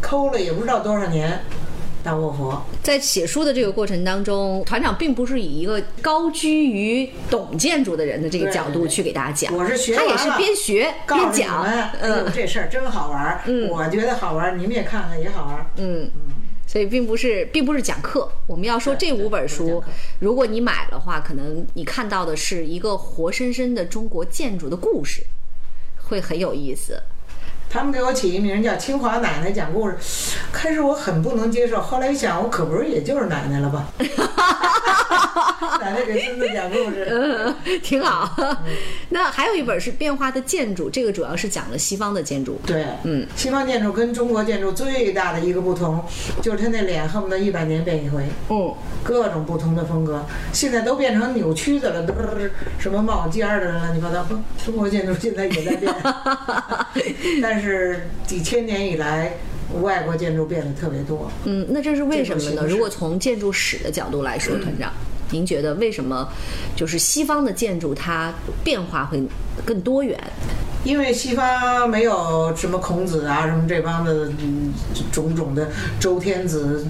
[0.00, 1.40] 抠了也不知道多少年，
[2.02, 2.62] 大卧佛。
[2.82, 11.64] 在写书的这个过程当中，团长并不是以一个高居于懂建筑的人的这个角度去给大家讲，我是学他也是边学边讲
[12.00, 13.42] 嗯这事儿真好玩儿。
[13.46, 15.66] 嗯我觉得好玩儿，你们也看看也好玩儿。
[15.76, 16.10] 嗯。
[16.66, 18.30] 所以并不是，并不是讲课。
[18.46, 19.82] 我们要说这五本书
[20.20, 25.22] 如果你买的话，可能你看到的是一个活生生的中国建筑的故事，
[26.08, 27.02] 会很有意思。
[27.72, 29.96] 他们给我起一名叫清华奶奶讲故事，
[30.52, 33.86] 开始我很不能接受，后来一想，我可不是也就是奶奶了吧？
[35.80, 38.34] 奶奶给孙子讲故事，嗯，挺好。
[38.38, 38.56] 嗯
[39.12, 42.60] 那还有一本是《变化的建筑》，这个主要是讲了西方的建筑。
[42.64, 46.04] 对，嗯，西方建筑跟中国建筑最大的一个不同，
[46.40, 54.22] 就是他那脸恨不得一百年变一回，嗯，各种不同的风格，现在都变成扭曲的了，都是什么冒尖儿的乱七八糟。
[54.24, 55.92] 不，中国建筑现在也在变，
[57.42, 57.59] 但 是
[58.26, 59.32] 几千年以来，
[59.82, 61.30] 外国建筑变得特别多。
[61.44, 62.66] 嗯，那这是为什么呢？
[62.66, 64.92] 如果从建筑史的角度来说，团长，
[65.30, 66.28] 您觉得为什么
[66.76, 69.22] 就是西方的建筑它变化会
[69.64, 70.18] 更多元？
[70.82, 74.72] 因为西方没有什么孔子啊，什么这帮的嗯
[75.12, 75.68] 种种的
[76.00, 76.86] 周天子，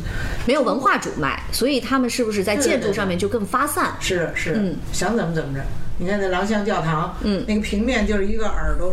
[0.46, 3.92] 没有文化主脉，所以他们是不是在建筑上面就更发散？
[3.98, 5.64] 是是，嗯想怎么怎么着。
[5.98, 8.90] 你看那廊香教堂，嗯那个平面就是一个耳朵，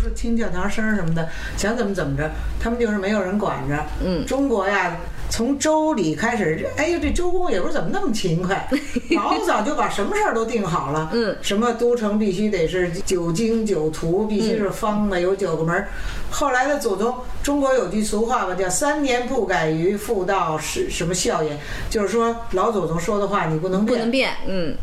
[0.00, 3.84] 是听教堂声什么的，想怎么怎么着，他们就是没有人管着。
[4.04, 4.96] 嗯中国呀，
[5.30, 8.68] 从周礼开始，哎呀，这周公也不知道怎么那么勤快，
[9.14, 11.10] 老早就把什么事儿都定好了。
[11.12, 15.88] 嗯什么都城必须得是九经九图，必须是方的，有九个门儿。
[16.30, 24.76] 后来的祖宗，中国有句俗话吧，叫“三年不改于妇道是什么孝也”，就是说老祖宗说的话你不能变，不能变，嗯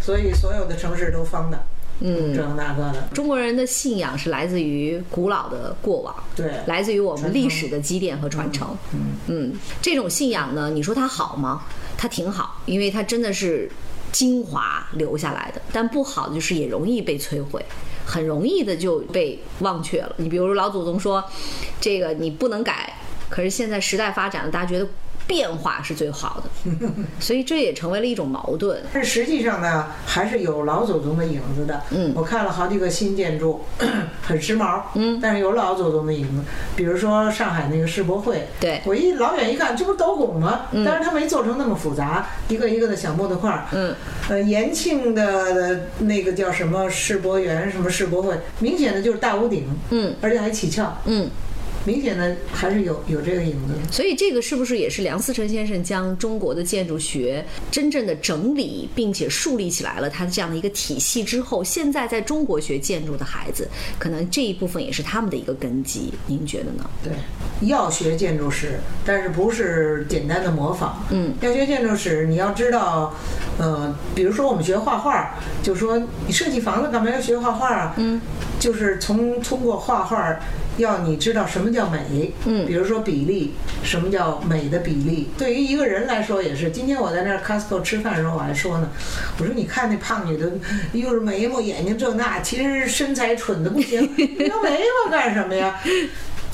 [0.00, 1.58] 所以所有的城市都方的，
[2.00, 2.42] 嗯这。
[2.42, 8.76] 个那个的，中国人的信仰是来自于古老的过往，对来自于我们历史的积淀和传承。
[9.28, 11.62] 嗯这种信仰呢，你说它好吗？
[11.96, 13.70] 它挺好，因为它真的是
[14.12, 15.62] 精华留下来的。
[15.72, 17.64] 但不好的就是也容易被摧毁，
[18.04, 20.12] 很容易的就被忘却了。
[20.18, 21.24] 你比如老祖宗说，
[21.80, 22.98] 这个你不能改，
[23.30, 24.86] 可是现在时代发展了，大家觉得
[25.26, 26.70] 变化是最好的，
[27.20, 28.82] 所以这也成为了一种矛盾。
[28.92, 31.82] 但是实际上呢，还是有老祖宗的影子的。
[31.90, 33.62] 嗯我看了好几个新建筑，
[34.22, 34.82] 很时髦。
[34.94, 36.42] 嗯，但是有老祖宗的影子，
[36.76, 38.46] 比如说上海那个世博会。
[38.60, 40.62] 对我一老远一看，这不是斗拱吗？
[40.84, 43.64] 但是它没做成那么复杂，一个一个的小木头块儿。
[43.72, 43.94] 嗯，
[44.28, 49.68] 呃，延庆的那个叫什么世博园，什么世博会，明显的就是大屋顶。
[49.90, 50.96] 嗯而且还起翘。
[51.06, 51.28] 嗯
[51.84, 53.74] 明显的还是有有这个影子。
[53.90, 63.68] 所以这个是不是也是梁思成先生将中国的建筑学真正的整理，并且树立起来了他的这样的一个体系之后，现在在中国学建筑的孩子，
[63.98, 66.12] 可能这一部分也是他们的一个根基。
[66.26, 66.88] 您觉得呢？
[67.02, 67.12] 对，
[67.68, 71.04] 要学建筑史，但是不是简单的模仿。
[71.10, 73.14] 嗯，要学建筑史，你要知道，
[73.58, 77.94] 呃，比如说我们学画画，就说你设计房子干嘛要学画画啊？
[77.96, 78.20] 嗯，
[78.58, 80.38] 就是从通过画画，
[80.76, 82.32] 要你知道什么叫美。
[82.46, 85.28] 嗯比如说比例，什么叫美的比例？
[85.38, 86.70] 对于一个人来说也是。
[86.70, 88.88] 今天我在那儿 Costco 吃饭的时候，我还说呢，
[89.38, 90.50] 我说你看那胖女的，
[90.92, 95.78] 又是眉毛、眼睛这那，其实身材蠢的不行， 你要眉毛干什么呀？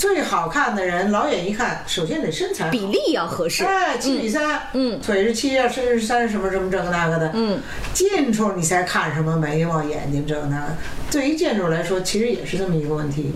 [0.00, 3.62] 最好看的人，老远一看，首先得身材比例要合适。
[3.64, 7.60] 哎，七比三，嗯腿是七啊，身是三，什么什么这个那个的，嗯，
[7.92, 10.68] 近处你才看什么眉毛、眼睛这个那个。
[11.10, 13.34] 对于建筑来说，其实也是这么一个问题。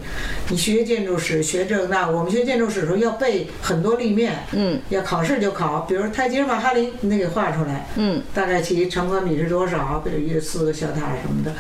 [0.49, 11.53] 你学建筑史，学这个那个，我们学建筑史的时候要背很多立面，嗯，要考试就考，比如泰姬玛哈林，你得给画出来，嗯，大概其长宽比是多少，比如一四个小塔什么的，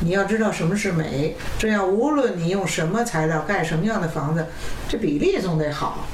[0.00, 4.45] 你要知道什么是美，这样无论你用什么材料盖什么样的房子，
[4.88, 6.06] 这比例总得好。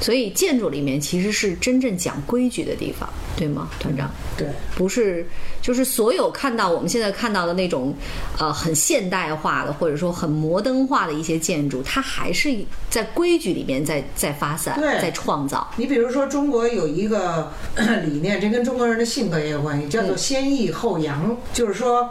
[0.00, 4.08] 所以建筑里面其实是真正讲规矩的地方，对吗，团长？
[4.36, 5.26] 对，不是，
[5.60, 7.92] 就是所有看到我们现在看到的那种，
[8.38, 12.56] 呃，很现代化的或者说很摩登化的一些建筑，它还是
[12.88, 15.68] 在规矩里面在在发散，在创造。
[15.76, 17.50] 你比如说，中国有一个
[18.04, 22.08] 理念，这跟中国人的性格也有关系，叫做先抑后扬，就是说。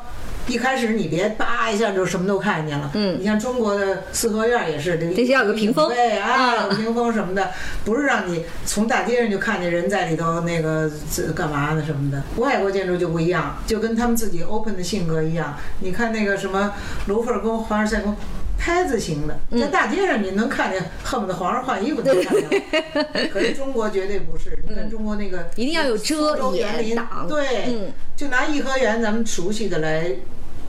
[0.47, 7.51] 一开始你别叭一下就什么都看见了，嗯你像中国的四合院也是，这得要有个屏风对啊，屏风什么的，
[7.83, 12.23] 不是让你从大街上就看见人在里头那个这干嘛呢什么的。
[12.37, 15.57] 外国建筑就不一样，就跟他们自己 open 的性格一样。
[15.81, 16.73] 你看那个什么
[17.07, 18.15] 卢浮宫、凡尔赛宫。
[18.59, 23.29] 拍子型的，嗯在大街上你能看见，恨不得皇上换衣服都能看见了。
[23.31, 30.09] 可是中国绝对不是，你看中国那个嗯一定要有遮掩挡对，嗯就拿颐和园咱们熟悉的来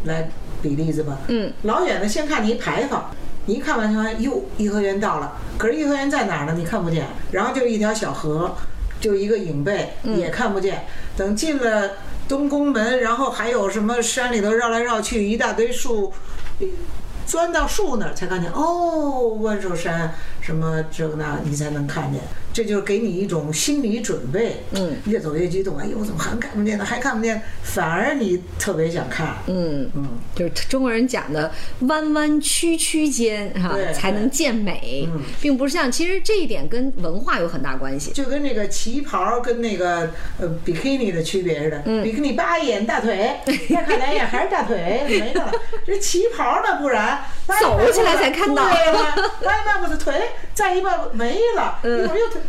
[0.05, 0.29] 来
[0.63, 3.11] 比例子吧，嗯，老远的先看你一牌坊，
[3.47, 6.55] 你一看完就发现哟，颐和园到了，可是颐和园在哪儿呢？
[6.57, 8.55] 你看不见，然后就一条小河，
[9.01, 10.85] 就一个影背，嗯也看不见。
[11.17, 11.91] 等进了
[12.29, 16.13] 东宫门，然后还有什么山里头绕来绕去，一大堆树。
[17.27, 20.15] 钻到树那儿才看见哦，万寿山
[20.49, 22.23] 什么这个那，你才能看见。
[22.55, 24.57] 这就是给你一种心理准备。
[24.73, 26.85] 嗯，越走越激动，哎呦，我怎么还看不见呢？
[26.87, 29.37] 还看不见，反而你特别想看。
[29.47, 38.11] 嗯嗯，就是中国人讲的弯弯曲曲间哈对才能见美嗯，并不是像其实这一点跟文化有很大关系。
[38.13, 43.37] 就跟那个旗袍跟那个呃比基尼的区别似的，嗯比基尼扒一眼大腿，
[43.69, 45.53] 再看两眼还是大腿，没了。
[45.87, 47.21] 这旗袍呢，不然
[47.61, 50.15] 走起来才看到对了，歪半步的腿，
[50.55, 52.41] 再一半没了，嗯一会儿又腿，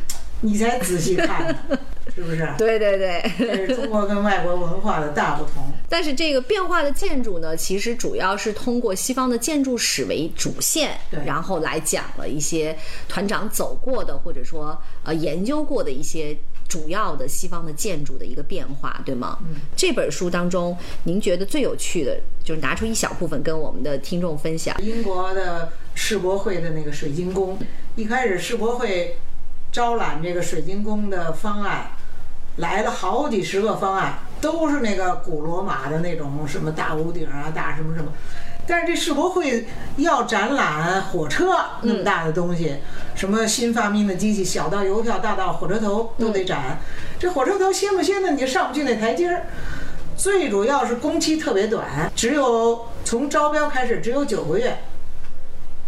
[0.41, 1.47] 你才仔细看，
[2.15, 2.47] 是不是？
[2.57, 3.31] 对对对。
[3.37, 5.71] 这是中国跟外国文化的大不同。
[5.87, 19.39] 但是这个变化的建筑呢，其实主要是通过西方的建筑史为主线，对然后来讲了一些团长走过的或者说呃研究过的一些主要的西方的建筑的一个变化，对吗？
[19.41, 19.55] 嗯。
[19.75, 24.75] 这本书当中，您觉得最有趣的，就是拿出一小部分跟我们的听众分享。
[24.83, 27.59] 英国的世博会的那个水晶宫，
[27.95, 29.17] 一开始世博会
[29.69, 31.91] 招揽这个水晶宫的方案，
[32.55, 38.13] 来了好几十个方案，都是那个古罗马的那种什么大屋顶啊、大什么什么。
[38.65, 42.77] 但是这世博会要展览火车那么大的东西，
[43.13, 46.79] 什么新发明的机器，小到邮票，大到火车头都得展。
[47.19, 49.47] 这火车头掀不掀的，你就上不去那台阶儿。
[50.15, 54.77] 最主要是工期特别短，只有从招标开始只有九个月。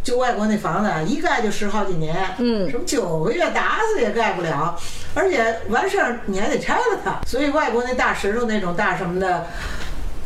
[0.04, 4.76] 就外国那房子啊，一盖就十好几年，嗯什么九个月打死也盖不了，
[5.14, 7.22] 而且完事儿你还得拆了它。
[7.28, 9.48] 所以外国那大石头那种大什么的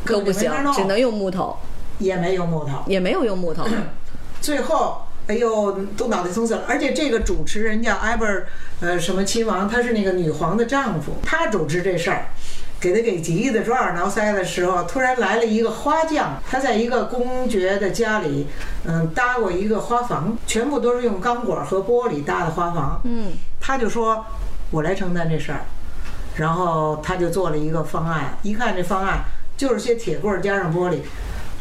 [0.06, 1.58] 都不行只能用木头，
[2.00, 2.84] 也没用木头。
[2.88, 3.66] 也没有用木头。
[4.40, 6.64] 最后，哎呦，都脑袋松死了。
[6.68, 8.48] 而且这个主持人叫埃贝尔，
[8.80, 12.28] 呃，什么亲王，他是那个女皇的丈夫，他主持这事儿。
[12.86, 18.46] 给他给急的抓耳挠腮的时候，突然来了一个花匠，他在一个公爵的家里，
[18.86, 23.02] 嗯，搭过一个花房，全部都是用钢管和玻璃搭的花房。
[23.04, 24.24] 嗯他就说
[24.70, 25.62] ：“我来承担这事儿。”
[26.38, 29.24] 然后他就做了一个方案，一看这方案
[29.58, 31.00] 就是些铁棍儿加上玻璃。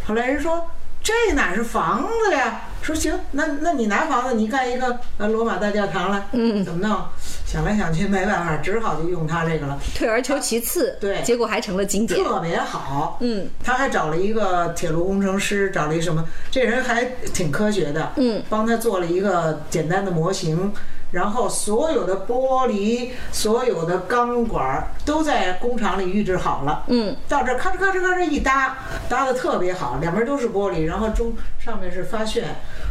[0.06, 0.66] 后来人说
[1.02, 7.00] ：“这哪是房子呀？”说行，那那你拿房子，你盖一个呃罗马大教堂来，嗯怎么弄？
[7.46, 12.22] 想来想去没办法，只好就用他这个了，退而求其次，对结果还成了经典。
[12.22, 13.16] 特别好。
[13.20, 20.70] 嗯，他还找了一个铁路工程师，找了一什么，这人还挺科学的，嗯，帮他做了一个简单的模型。
[21.14, 26.82] 然后所有的玻璃、所有的钢管儿都在工厂里预制好了。
[26.88, 28.76] 嗯，到这儿咔哧咔哧咔哧一搭，
[29.08, 32.44] 搭的特别好，两边都是玻璃，然后中上面是发旋，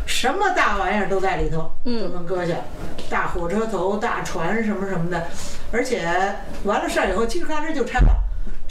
[0.05, 2.55] 什么大玩意儿都在里头，都能搁下，
[3.09, 5.27] 大火车头、大船什么什么的，
[5.71, 6.07] 而且
[6.63, 8.22] 完了事儿以后，嘁哧咔哧就拆了。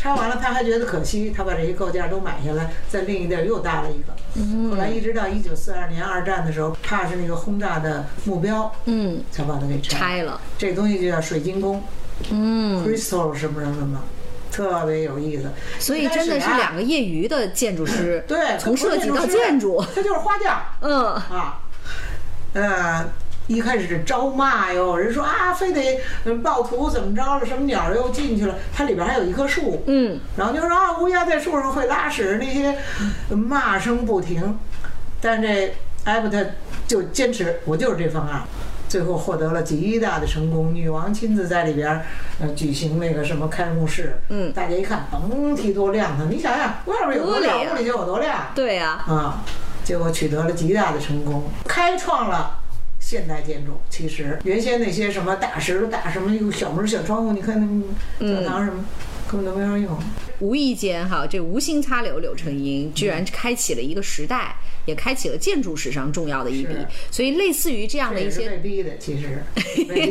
[0.02, 4.68] 拆完了，他还觉得可惜，他把这些构件都买下来，在另一地儿又搭了一个。
[4.68, 9.96] 后来一直到一九四二年二战的时候，怕是那个轰炸的目标，嗯，才把它给拆。
[9.96, 10.40] 拆了。
[10.58, 11.84] 这东西就叫水晶宫
[12.30, 14.00] 嗯，，crystal 什么什么什么，
[14.50, 15.44] 特别有意思。
[15.78, 21.60] 所以真的是两个个业余的建筑师，对，从设计到建筑，他就是花匠嗯，啊，
[22.54, 23.08] 呃。
[23.52, 27.44] 一开始是招骂哟，人说啊，非得嗯报图怎么着了？
[27.44, 28.54] 什么鸟又进去了？
[28.74, 32.74] 它里边还有一棵树，嗯，然后就说啊，乌鸦在树上会拉屎，那些
[33.34, 34.58] 骂声不停。
[35.20, 35.74] 但这
[36.04, 36.44] 艾伯特
[36.86, 38.42] 就坚持，我就是这方案，
[38.88, 40.74] 最后获得了极大的成功。
[40.74, 42.02] 女王亲自在里边儿
[42.40, 49.44] 呃举行那个什么开幕式，嗯大家一看，甭提多亮堂，你想想外边有多亮，多亮屋里就有多亮对呀、啊！
[49.84, 52.58] 结果取得了极大的成功，开创了。
[53.12, 57.60] 现代建筑其实原先那些什么大石头、大什么有小门小窗户，你看
[58.18, 58.82] 那教堂什么，
[59.30, 59.98] 根本都没法用。
[60.38, 64.56] 无意间哈，这无心插柳柳成荫，居然开启了一个时代，
[64.86, 66.74] 也开启了建筑史上重要的一笔。
[67.10, 69.42] 所以类似于这样的一些，被逼的，其实。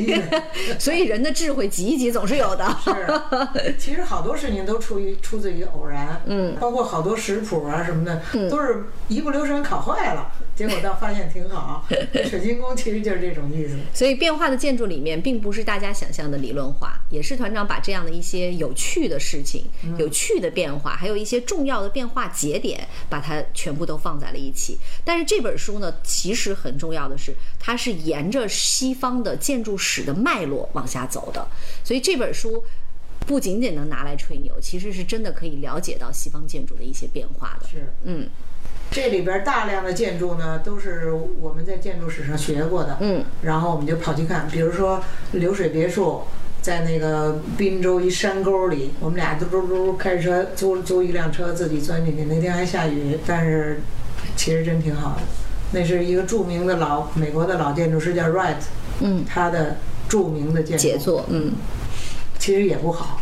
[0.77, 2.77] 所以人的智慧挤一挤总是有的。
[2.83, 11.87] 是，其实好多事情都出于出自于偶然，嗯，包括好多食谱啊什么的，都是一不留神烤坏了，结果倒发现挺好。
[12.13, 13.77] 这 水晶宫其实就是这种意思。
[13.93, 19.65] 所以变化的建筑里面，并不是大家想象的理论化，也是团长把这样的一些有趣的事情、
[19.97, 24.77] 有趣的变化，还有一些重要的变化节点，把它全部都放在了一起。
[25.03, 31.47] 但是这本书呢，其实很重要的是，它是沿着西方的建筑史的脉络往下走的，
[31.83, 32.63] 所以这本书。
[33.27, 37.67] 不仅仅能拿来吹牛，其实是真的可以了解到西方建筑的一些变化的。
[37.69, 38.27] 是，嗯
[38.91, 41.11] 这里边大量的建筑呢，都是
[41.41, 46.21] 我们在建筑史上学过的，嗯，然后我们就跑去看，比如说流水别墅。
[46.61, 52.25] 在那个滨州一山沟里，我们俩嘟嘟嘟开着车租租一辆车自己钻进去。
[52.25, 53.81] 那天还下雨，但是
[54.35, 55.21] 其实真挺好的。
[55.71, 58.57] 那是一个著名的老美国的老建筑师叫 Wright，
[58.99, 59.77] 嗯，他的
[60.07, 61.53] 著名的建筑杰作，嗯
[62.37, 63.19] 其实也不好，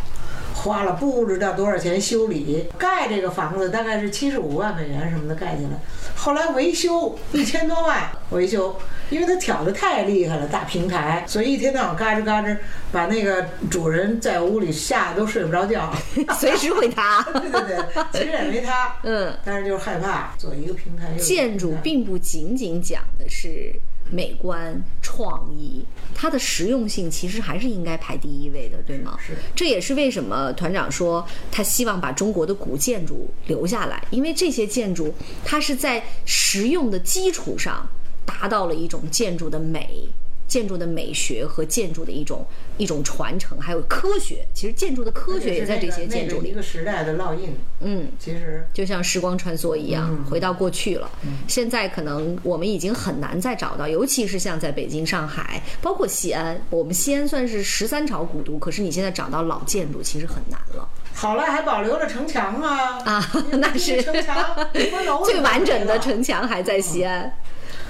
[0.60, 5.70] 花了不知道多少钱修理，盖这个房子大概是七十五万美元什么的盖起来，
[6.14, 8.76] 后来维修一千多万维修，
[9.08, 12.54] 因为他挑的太厉害了，大平台，所以一天到晚嘎吱嘎吱，
[12.92, 15.90] 把那个主人在屋里吓得都睡不着觉。
[16.38, 17.22] 随时会塌。
[17.32, 17.78] 对对对，
[18.12, 21.14] 其实也没塌，嗯，但是就是害怕做一个平台。
[21.18, 23.72] 建筑并不仅仅讲的是
[24.10, 25.84] 美观创意，
[26.14, 29.16] 它的实用性其实还是应该排第一位的，对吗？
[29.24, 37.86] 是这也是为什么团长说他希望把中国的古建筑留下来，因为这些建筑它是在实用的基础上
[38.26, 40.08] 达到了一种建筑的美。
[40.48, 42.44] 建筑的美学和建筑的一种
[42.80, 44.46] 一种传承，还有科学。
[44.54, 46.40] 其实建筑的科学也在这些建筑里。
[46.40, 51.10] 那个一个时代的烙印，嗯，其实就像时光穿梭一样，回到过去了。
[51.46, 60.88] 现在可能我们已经很难再找到，尤其是像在北京、上海，包括西安，我们西安算是十三朝古都，可是你现在找到老建筑其实很难了。
[61.12, 67.30] 好了，还保留了城墙啊啊 那是城墙 最完整的城墙还在西安。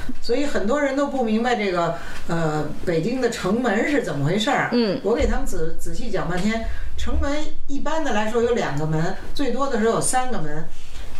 [0.21, 1.95] 所以很多人都不明白这个
[2.29, 4.71] 呃北京的城门是怎么回事儿。
[4.73, 6.65] 嗯我给他们仔仔细讲半天。
[6.97, 7.33] 城门
[7.67, 10.65] 一般的来说有两个门，最多的时候有三个门。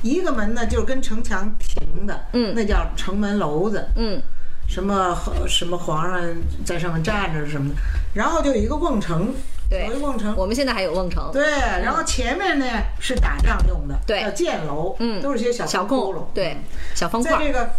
[0.03, 4.21] 一个门呢就是跟城墙平的，嗯那叫城门楼子，嗯
[4.69, 6.21] 什么什么皇上
[6.65, 7.75] 在上面站着什么的。
[8.15, 9.35] 然后就有一个瓮城，
[9.69, 10.35] 对瓮城。
[10.37, 11.43] 我们现在还有瓮城，对，
[11.83, 12.67] 然后前面呢
[12.99, 16.57] 是打仗用的，对叫箭楼，嗯都是些小小窟窿，，对，
[16.95, 17.71] 小方块，在这个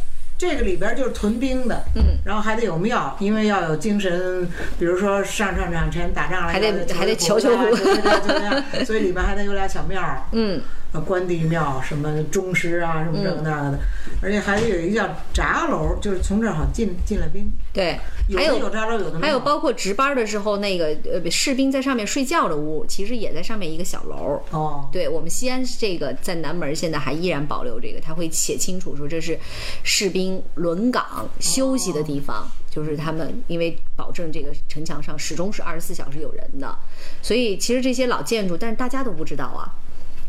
[0.42, 4.48] 这个里边就是屯兵的，嗯，然后还得有庙，因为要有精神，
[4.80, 10.02] 比如说上上场前打仗了，还得要还得求求求福求求求求所以里边还得有俩小庙。
[10.32, 10.60] 嗯
[10.94, 13.80] 呃关帝庙什么钟师啊，什么这个那个的，
[14.22, 24.42] 而且还有一个叫闸楼，就是从这儿好进进来兵，对，有还有的有闸楼，有的还有包括值班的时候，那个呃士兵在上面睡觉的屋，其实也在上面一个小楼。
[24.52, 29.40] 哦，对我们西安这个在南门现在还依然保留这个，他会写清楚说这是
[29.84, 36.76] 士兵轮岗休息的地方，就是他们因为保证这个城墙上始终是二十四小时有人的，
[37.22, 39.72] 所以其实这些老建筑，但是大家都不知道啊，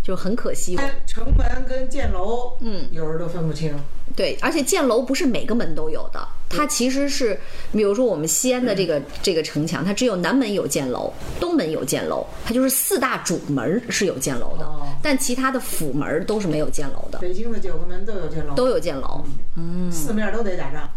[0.02, 0.76] 就很可惜。
[0.76, 3.74] 哎城门跟箭楼，嗯，有人都分不清。
[4.16, 7.38] 对，而且箭楼不是每个门都有的，它其实是，
[7.72, 19.24] 比如说我们西安的这个这个城墙，它只有南门有箭楼，东门有箭楼，它就是四大主门是有箭楼的哦，但其他的辅门都是没有箭楼的，北京的九个门都有箭楼，都有箭楼。
[19.56, 20.88] 嗯四面都得打仗，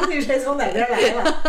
[0.00, 1.42] 估计谁从哪边来了，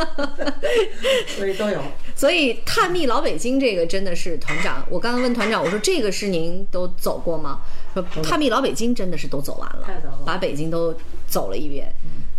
[1.35, 1.81] 所以都有。
[2.15, 7.61] 所以探秘老北京这个真的是团长，我刚刚问团长，我说这个是您都走过吗？
[7.93, 10.93] 说探秘老北京真的是都走完了太走了，把北京都
[11.27, 11.91] 走了一遍。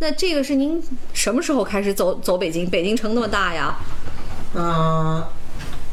[0.04, 0.82] 那这个是您
[1.14, 2.68] 什么时候开始走走北京？
[2.68, 3.74] 北京城那么大呀？
[4.54, 5.24] 嗯、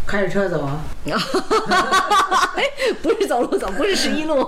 [0.05, 0.81] 开着车走啊。
[3.01, 4.47] 不是走路走，不是十一路。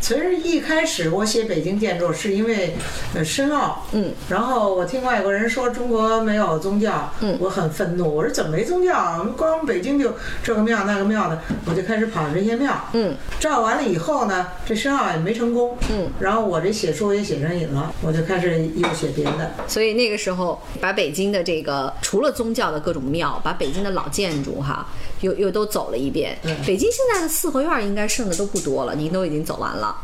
[0.00, 2.76] 其实一开始我写北京建筑是因为
[3.14, 7.36] 呃深奥，嗯，然后我听外国人说中国没有宗教，嗯。
[7.38, 9.24] 我很愤怒，我说怎么没宗教？
[9.36, 24.86] 光北京就这个庙那个庙的，我就开始跑这些庙，嗯，照完了以后呢，这深奥也没成功，嗯，然后我这写书也写上瘾了，我就开始又写别的，所以那个时候把北京的这个除了宗教的各种庙，把北京的老建筑哈，
[25.20, 26.56] 又又都走了一遍对。
[26.66, 29.96] 北京现在的四合院应该剩的都不多了，您都已经走完了。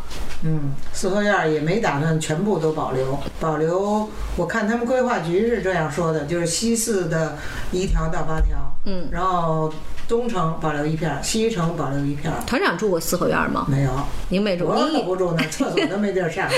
[0.43, 4.09] 嗯，四合院也没打算全部都保留，保留。
[4.37, 7.39] 我看他们规划局是这样说的，就是西四的
[7.73, 9.73] 一条到八条，嗯，然后
[10.09, 13.67] 东城保留一片儿，西城保留一片儿，团长住过四合院吗？
[13.69, 13.91] 没有。
[14.29, 16.49] 您没住，我可您不住那， 厕所都没地儿上。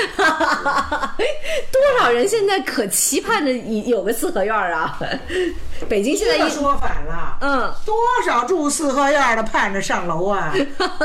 [1.73, 4.99] 多少人现在可期盼着有个四合院啊？
[5.89, 7.37] 北京现在一说反了。
[7.41, 7.95] 嗯多
[8.25, 10.53] 少住四合院的盼着上楼啊，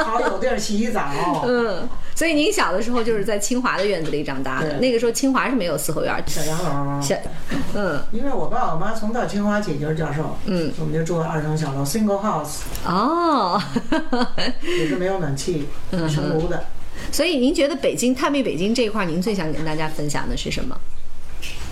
[0.06, 1.04] 好有地儿洗澡。
[1.46, 6.32] 嗯，所以您小的时候就是在清华的院子里长大的，那个时候清华是没有四合院的。
[6.32, 6.58] 小洋
[6.96, 7.02] 楼。
[7.02, 7.16] 小
[7.76, 12.31] 嗯因为我爸我妈从到清华起就是教授，嗯，我们就住二层小楼，single house，
[12.86, 13.62] 哦，
[14.62, 16.66] 也是没有暖气，嗯生炉的。
[17.12, 20.78] 所以您觉得北京探秘北京这一块，您最想跟大家分享的是什么？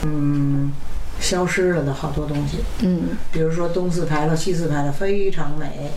[0.03, 0.71] 嗯，
[1.19, 5.91] 消失了的好多东西，嗯比如说东四牌楼、西四牌楼非常美。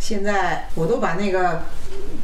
[0.00, 1.62] 现在我都把那个，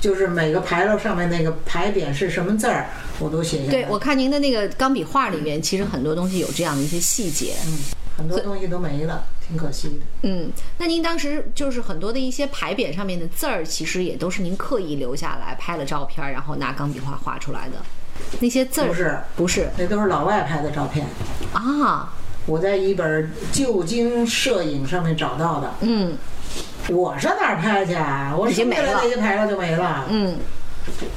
[0.01, 2.87] 就是每个牌楼上面那个牌匾是什么字儿，
[3.19, 3.71] 我都写下来。
[3.71, 7.55] 对，我看您的那个钢笔画里面，其实很多东西有这样的一些细节。
[7.67, 7.79] 嗯，
[8.17, 9.95] 很多东西都没了，挺可惜的。
[10.23, 17.77] 嗯，那您当时就是很多的一些牌匾上面的字儿，其实也都是您刻意留下来，拍了照片，然后拿钢笔画画出来的。
[18.41, 21.07] 那些字儿不是不是那都是老外拍的照片，
[21.53, 22.13] 啊，
[22.47, 25.75] 我在一本旧京摄影上面找到的。
[25.81, 26.17] 嗯
[26.89, 28.35] 我上哪儿拍去啊？
[28.37, 30.37] 我已经没了生下来那些牌楼就没了，嗯，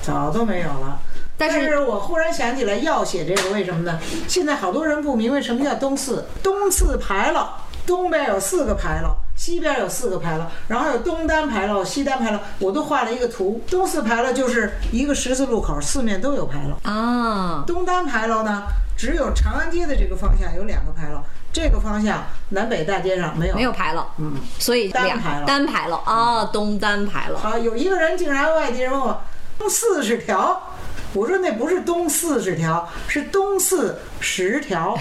[0.02, 1.00] 早都没有了。
[1.38, 4.00] 但是是我忽然想起来要写这个，为什么呢？
[4.28, 7.46] 现在好多人不明白什么叫东四，东四牌楼，
[7.88, 13.64] 东边有四个牌楼，西边有四个牌楼，然后有东单牌楼、西单牌楼，我都画了一个图。
[13.70, 16.78] 东四牌楼就是一个十字路口，四面都有牌楼。
[16.84, 18.64] 啊，东单牌楼呢，
[18.98, 21.22] 只有长安街的这个方向有两个牌楼，
[21.54, 23.56] 这个方向南北大街上没有。
[23.56, 27.38] 没有牌楼，嗯，所以两单牌楼单牌楼啊，东单牌楼。
[27.38, 29.22] 好，有一个人竟然外地人问我
[29.58, 30.76] 东四十条，
[31.14, 34.98] 我说那不是东四十条，是东四十条，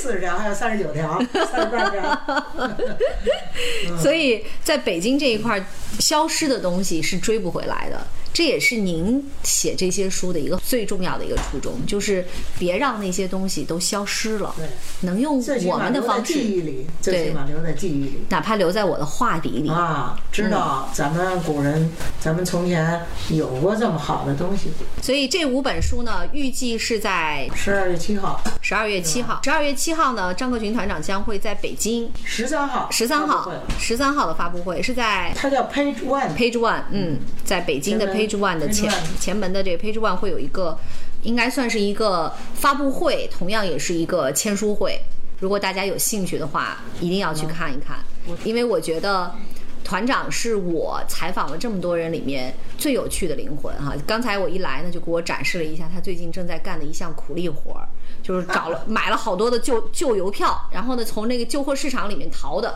[0.00, 2.20] 四十条还有三十九条，三十八条。
[4.00, 5.64] 所以在北京这一块，
[6.00, 8.06] 消失的东西是追不回来的。
[8.38, 12.24] 这也是您写这些书的一个最重要的一个初衷，就是
[12.56, 14.64] 别让那些东西都消失了，对
[15.00, 18.22] 能用我们的方式，记忆里，最起码留在记忆里。
[18.28, 19.68] 哪怕留在我的画笔里。
[19.68, 24.70] 啊，知道咱们古人，咱们从前有过这么好的东西。
[25.02, 29.40] 所以这五本书呢，预计是在十二月七号，十二月七号。
[29.42, 40.78] 十二月七号呢，张克群团长将会在北京十三号，十三号十三号的发布会是在它叫 Page One，Page One，嗯，在北京的前门 Page One 的前前门的这个 Page One 会有一个，
[41.22, 45.00] 应该算是一个发布会，同样也是一个签书会。
[45.40, 47.98] 如果大家有兴趣的话，一定要去看一看，
[48.44, 49.34] 因为我觉得。
[49.84, 53.94] 团长是我采访了这么多人里面最有趣的灵魂哈。
[54.06, 57.88] 刚才我一来呢，就给我展示了一下他最近正在干的一项苦力活儿，
[58.22, 62.74] 就是找了 买了好多的旧旧邮票，然后呢从那个旧货市场里面淘的，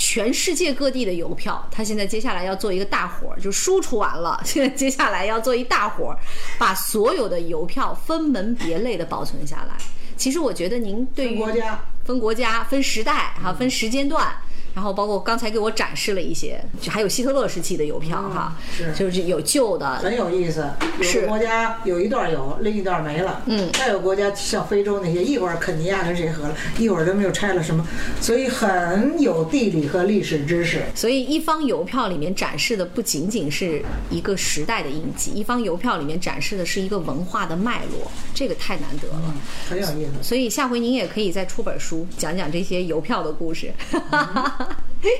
[0.00, 6.18] 全世界各地的邮票，他现在接下来要做一个大活儿，就输出完了， 现在接下来要做一大活儿，
[6.58, 9.74] 把所有的邮票分门别类的保存下来。
[10.16, 14.26] 其实我觉得您对于分国家分国家、分时代哈、分时间段，
[14.74, 20.68] 然后包括刚才给我展示了一些，就还有希特勒时期的邮票哈，是就是有旧的，很有意思。
[21.00, 23.42] 有国家有一段有，另一段没了。
[23.46, 27.86] 嗯再有国家像非洲那些，一会儿肯尼亚跟谁合了，一会儿他们又拆了什么，
[28.20, 30.82] 所以很有地理和历史知识。
[30.94, 39.34] 所以一方邮票里面展示的不仅仅是一个时代的印记，一方邮票里面展示的是一个文化的脉络，这个太难得了。
[39.68, 40.22] 很有意思。
[40.22, 43.72] 所以下回您也可以再出本书，讲讲这些邮票的故事。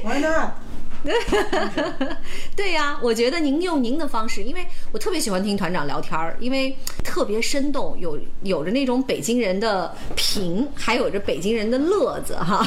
[0.02, 0.69] Why not？
[2.56, 12.66] 对呀、我觉得您用您的方式，因为我特别喜欢听团长聊天儿，因为特别生动，有有着那种北京人的平，还有着北京人的乐子哈，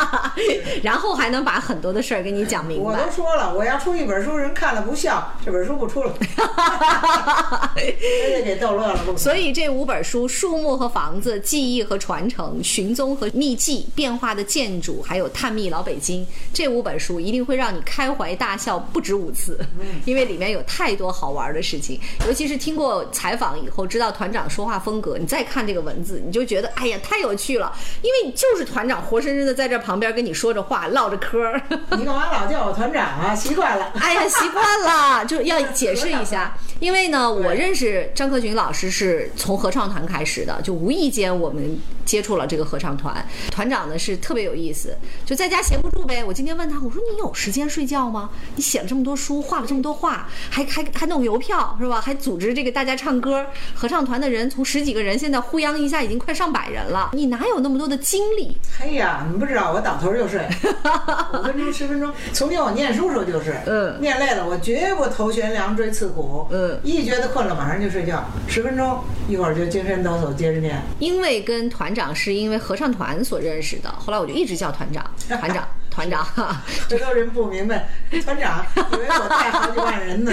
[0.82, 3.10] 然后还能把很多的事儿给你讲明白我都。
[3.10, 6.14] 说了，我要出一本书，人看了不笑，这本书不出了，
[7.76, 9.16] 真的给逗乐了。
[9.16, 19.58] 所以这五本书《树木和房子》《记忆和传承》《寻踪和秘技》《变化的建筑》还有《探秘老北京》这五本书一定会让你开怀大笑不止五次，
[20.04, 22.00] 因为里面有太多好玩的事情。
[22.26, 31.60] 尤其是听过采访以后，知道团长说话风格，你再看这个文字，你就觉得哎呀太有趣了，因为就是团长活生生的在这旁边跟你说着话，唠着嗑儿。
[31.98, 33.34] 你干嘛老叫我团长啊？
[33.34, 33.92] 习惯了。
[33.98, 36.56] 哎呀，习惯了，就要解释一下。
[36.78, 41.76] 因为呢，我认识张克群老师是从合唱团开始的，就无意间我们
[42.08, 43.22] 接触了这个合唱团。
[43.50, 44.96] 团长呢是特别有意思，
[45.26, 46.24] 就在家闲不住呗。
[46.24, 48.30] 我今天问他，我说你有时间睡觉吗？
[48.56, 52.00] 你写了这么多书，画了这么多画，还还还弄邮票是吧？
[52.00, 53.44] 还组织这个大家唱歌，
[53.74, 58.56] 合唱团的人从十几个人现在呼泱一下已经快上百人了，你哪有那么多的精力？
[58.78, 60.40] 嘿呀，你不知道，我倒头就睡，
[61.38, 62.10] 五分钟、十分钟。
[62.32, 68.98] 从前我念书时候就是，嗯念累了我绝不头悬梁锥刺股，嗯一觉得困了马上就睡觉，十分钟
[69.28, 70.80] 一会儿就精神抖擞接着念。
[70.98, 76.24] 因为跟团长是因为合唱团所认识的，后来我就一直叫团长，团长，团长。
[76.88, 77.90] 回头人不明白，
[78.24, 80.32] 团长以为我带好几万人呢，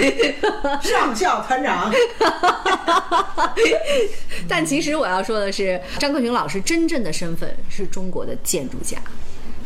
[0.80, 1.92] 上校团长。
[4.48, 8.98] 但其实我要说的是，张克群老师真正的身份是中国的建筑家。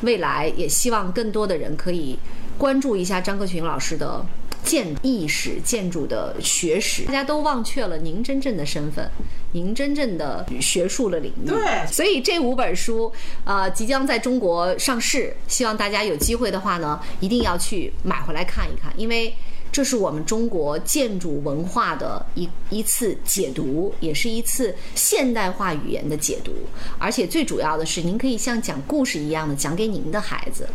[0.02, 2.18] 未来也希望更多的人可以
[2.56, 4.24] 关注一下张克群老师的
[4.64, 7.04] 建历史、建筑的学史。
[7.04, 9.10] 大家都忘却了您真正的身份，
[9.52, 11.46] 您真正的学术的领域。
[11.46, 13.12] 对所以这五本书，
[13.44, 19.34] 呃，即将在中国上市，希望大家有机会的话呢，一定要去买回来看一看，因为。
[19.72, 26.50] 这是我们中国建筑文化的一一次解读，也是一次现代化语言的解读。
[26.98, 30.68] 而且最主要的是，您可以像讲故事一样的讲给您的孩子。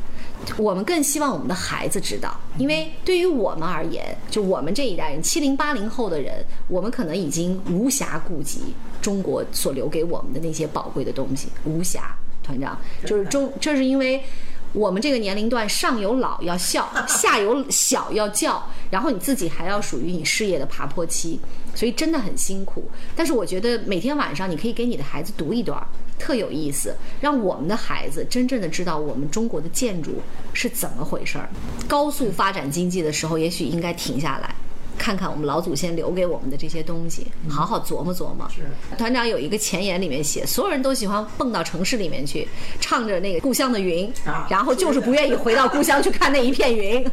[0.58, 12.00] 我们更希望我们的孩子知道，因为对于我们而言，就我们这一代人，七零八零后的人，我们可能已经无暇顾及中国所留给我们的那些宝贵的东西，无暇。
[12.44, 14.24] 团长，就是中，这是因为
[14.72, 18.62] 我们这个年龄段上有老要孝，下有小要教，
[18.92, 21.40] 然后你自己还要属于你事业的爬坡期，
[21.74, 22.88] 所以真的很辛苦。
[23.16, 25.88] 但是我觉得每天晚上你可以给你的孩子读一段儿，
[26.18, 30.22] 特有意思，让我们的孩子真正的知道我们中国的建筑
[30.54, 31.50] 是怎么回事儿。
[31.88, 34.56] 高速发展经济的时候，也许应该停下来。
[34.98, 38.48] 看看我们老祖先留给我们的这些东西，好好琢磨琢磨。
[38.50, 38.62] 是
[38.98, 42.48] 团长有一个前言里面写，所有人都喜欢蹦到城市里面去，
[42.80, 47.06] 唱着那个故乡的云，啊然后就是不愿意回到故乡去看那一片云。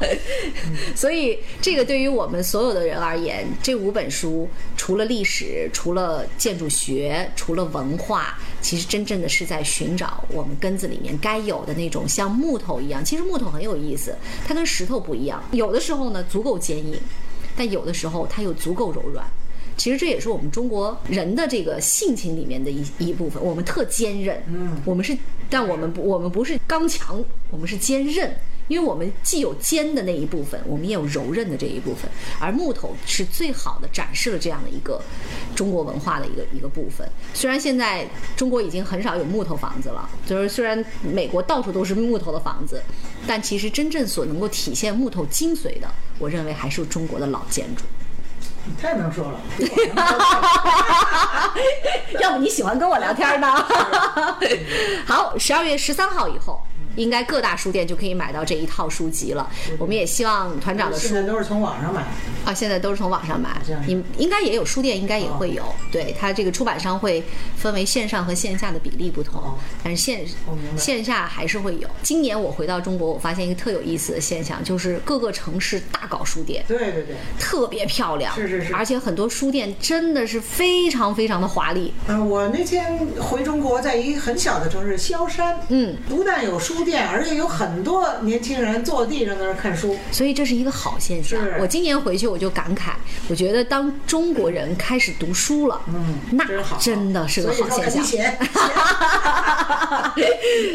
[0.94, 13.04] 所以，这个对于我们所有的人而言，这五本书除了历史，除了建筑学，除了文化，其实真正的是在寻找我们根子里面该有的那种像木头一样。
[13.04, 16.98] 其实木头很有意思，它跟石头不一样，有的时候呢足够坚硬，
[17.56, 19.26] 但有的时候它又足够柔软。
[19.76, 24.80] 其实这也是我们中国人的这个性情里面的一一部分，我们特坚韧，嗯。
[24.86, 25.16] 我们是，
[25.50, 28.34] 但我们不，我们不是刚强，我们是坚韧，
[28.68, 32.10] 因为我们既有尖的那一部分，我们也有柔韧的这一部分，
[32.40, 35.00] 而木头是最好的展示了这样的一个
[35.54, 37.08] 中国文化的一个一个部分。
[37.32, 42.82] 虽然现在中国已经很少有木头房子了，就是虽然美国到处都是木头的房子，
[43.26, 45.88] 但其实真正所能够体现木头精髓的，
[46.18, 47.84] 我认为还是中国的老建筑。
[48.68, 49.40] 你太能说了，
[52.20, 53.46] 要不你喜欢跟我聊天呢？
[55.06, 56.60] 好，十二月十三号以后，
[56.96, 59.48] 应该各大书店就可以买到这一套书籍了。
[59.78, 62.04] 我们也希望团长的书现在都是从网上买。
[62.44, 65.64] 啊，现在都是从网上买你应该也有书店，应该也会有。
[65.90, 67.22] 对，它这个出版商会
[67.56, 69.42] 分为线上和线下的比例不同，
[69.82, 70.24] 但是线
[70.76, 71.88] 线下还是会有。
[72.02, 76.64] 今年我回到中国，我发现一个特有意思的现象，就是各个城市大搞书店。
[76.68, 81.92] 对对对，特别漂亮，是是是而且很多书店真的是非常非常的华丽。
[82.06, 89.94] 嗯，我那天回中国，在一个很小的城市萧山，嗯，不但有书店，而且有很多年轻人坐地上在那儿看书。
[90.10, 91.56] 所以这是一个好现象是。
[91.60, 92.92] 我今年回去我就感慨，
[93.28, 98.32] 我觉得当中国人开始读书了，嗯那真好真的是个好现象。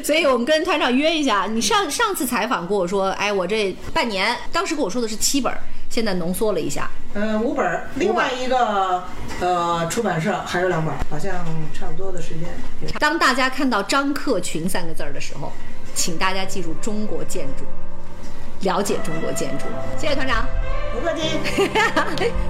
[0.03, 5.51] 所以我们跟团长约一下，你上上次采访过我说，哎，我这半年，当时跟我说的是七本，
[5.89, 9.03] 现在浓缩了一下，嗯，五本，另外一个
[9.39, 12.49] 呃出版社还有两本，好像差不多的时间。
[12.99, 15.51] 当大家看到张克群三个字儿的时候，
[15.93, 17.65] 请大家记住中国建筑，
[18.61, 19.65] 了解中国建筑。
[19.97, 20.45] 谢谢团长，
[20.93, 21.39] 不客气。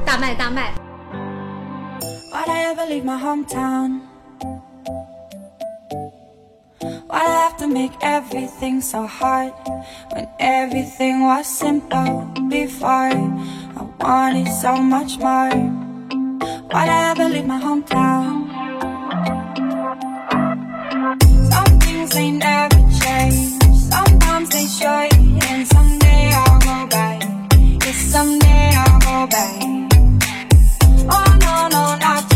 [0.06, 0.74] 大卖大卖。
[2.32, 4.02] Why'd I ever leave my hometown?
[7.10, 9.52] Why'd I have to make everything so hard
[10.14, 13.12] when everything was simple before?
[13.76, 15.52] I wanted so much more.
[16.70, 18.48] Why'd I ever leave my hometown?
[21.92, 23.62] Things they never change.
[23.92, 24.66] Sometimes they
[25.50, 27.22] and someday I'll go back.
[27.84, 29.62] Yes, someday I'll go back.
[31.16, 32.31] Oh no, no, not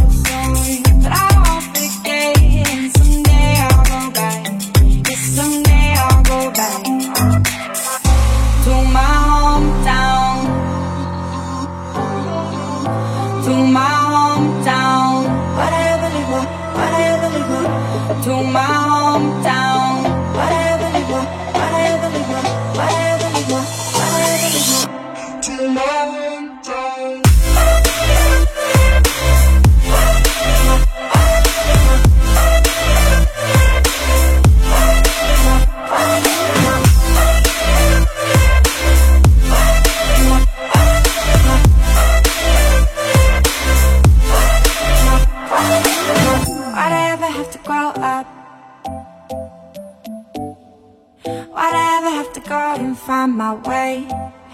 [53.15, 53.93] find my way?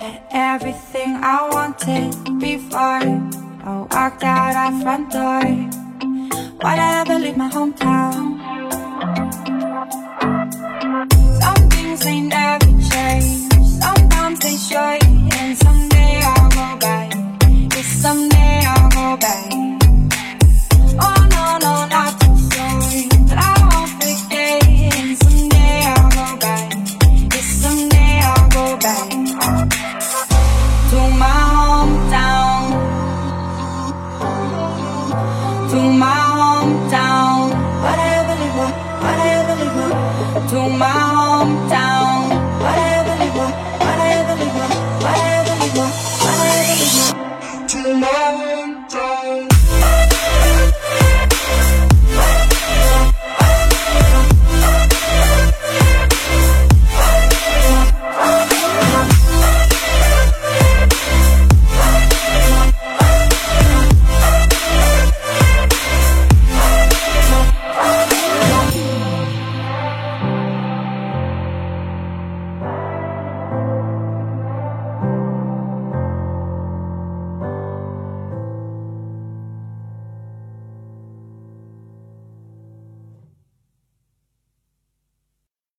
[0.01, 2.09] Had everything I wanted
[2.39, 3.05] before
[3.69, 5.45] oh, I walked out our front door.
[6.61, 8.21] Why'd I ever leave my hometown?
[11.41, 13.29] Some things they never change.
[13.85, 15.01] Sometimes they should,
[15.39, 17.09] and someday I'll go back.
[17.73, 19.70] Yes, someday I'll go back.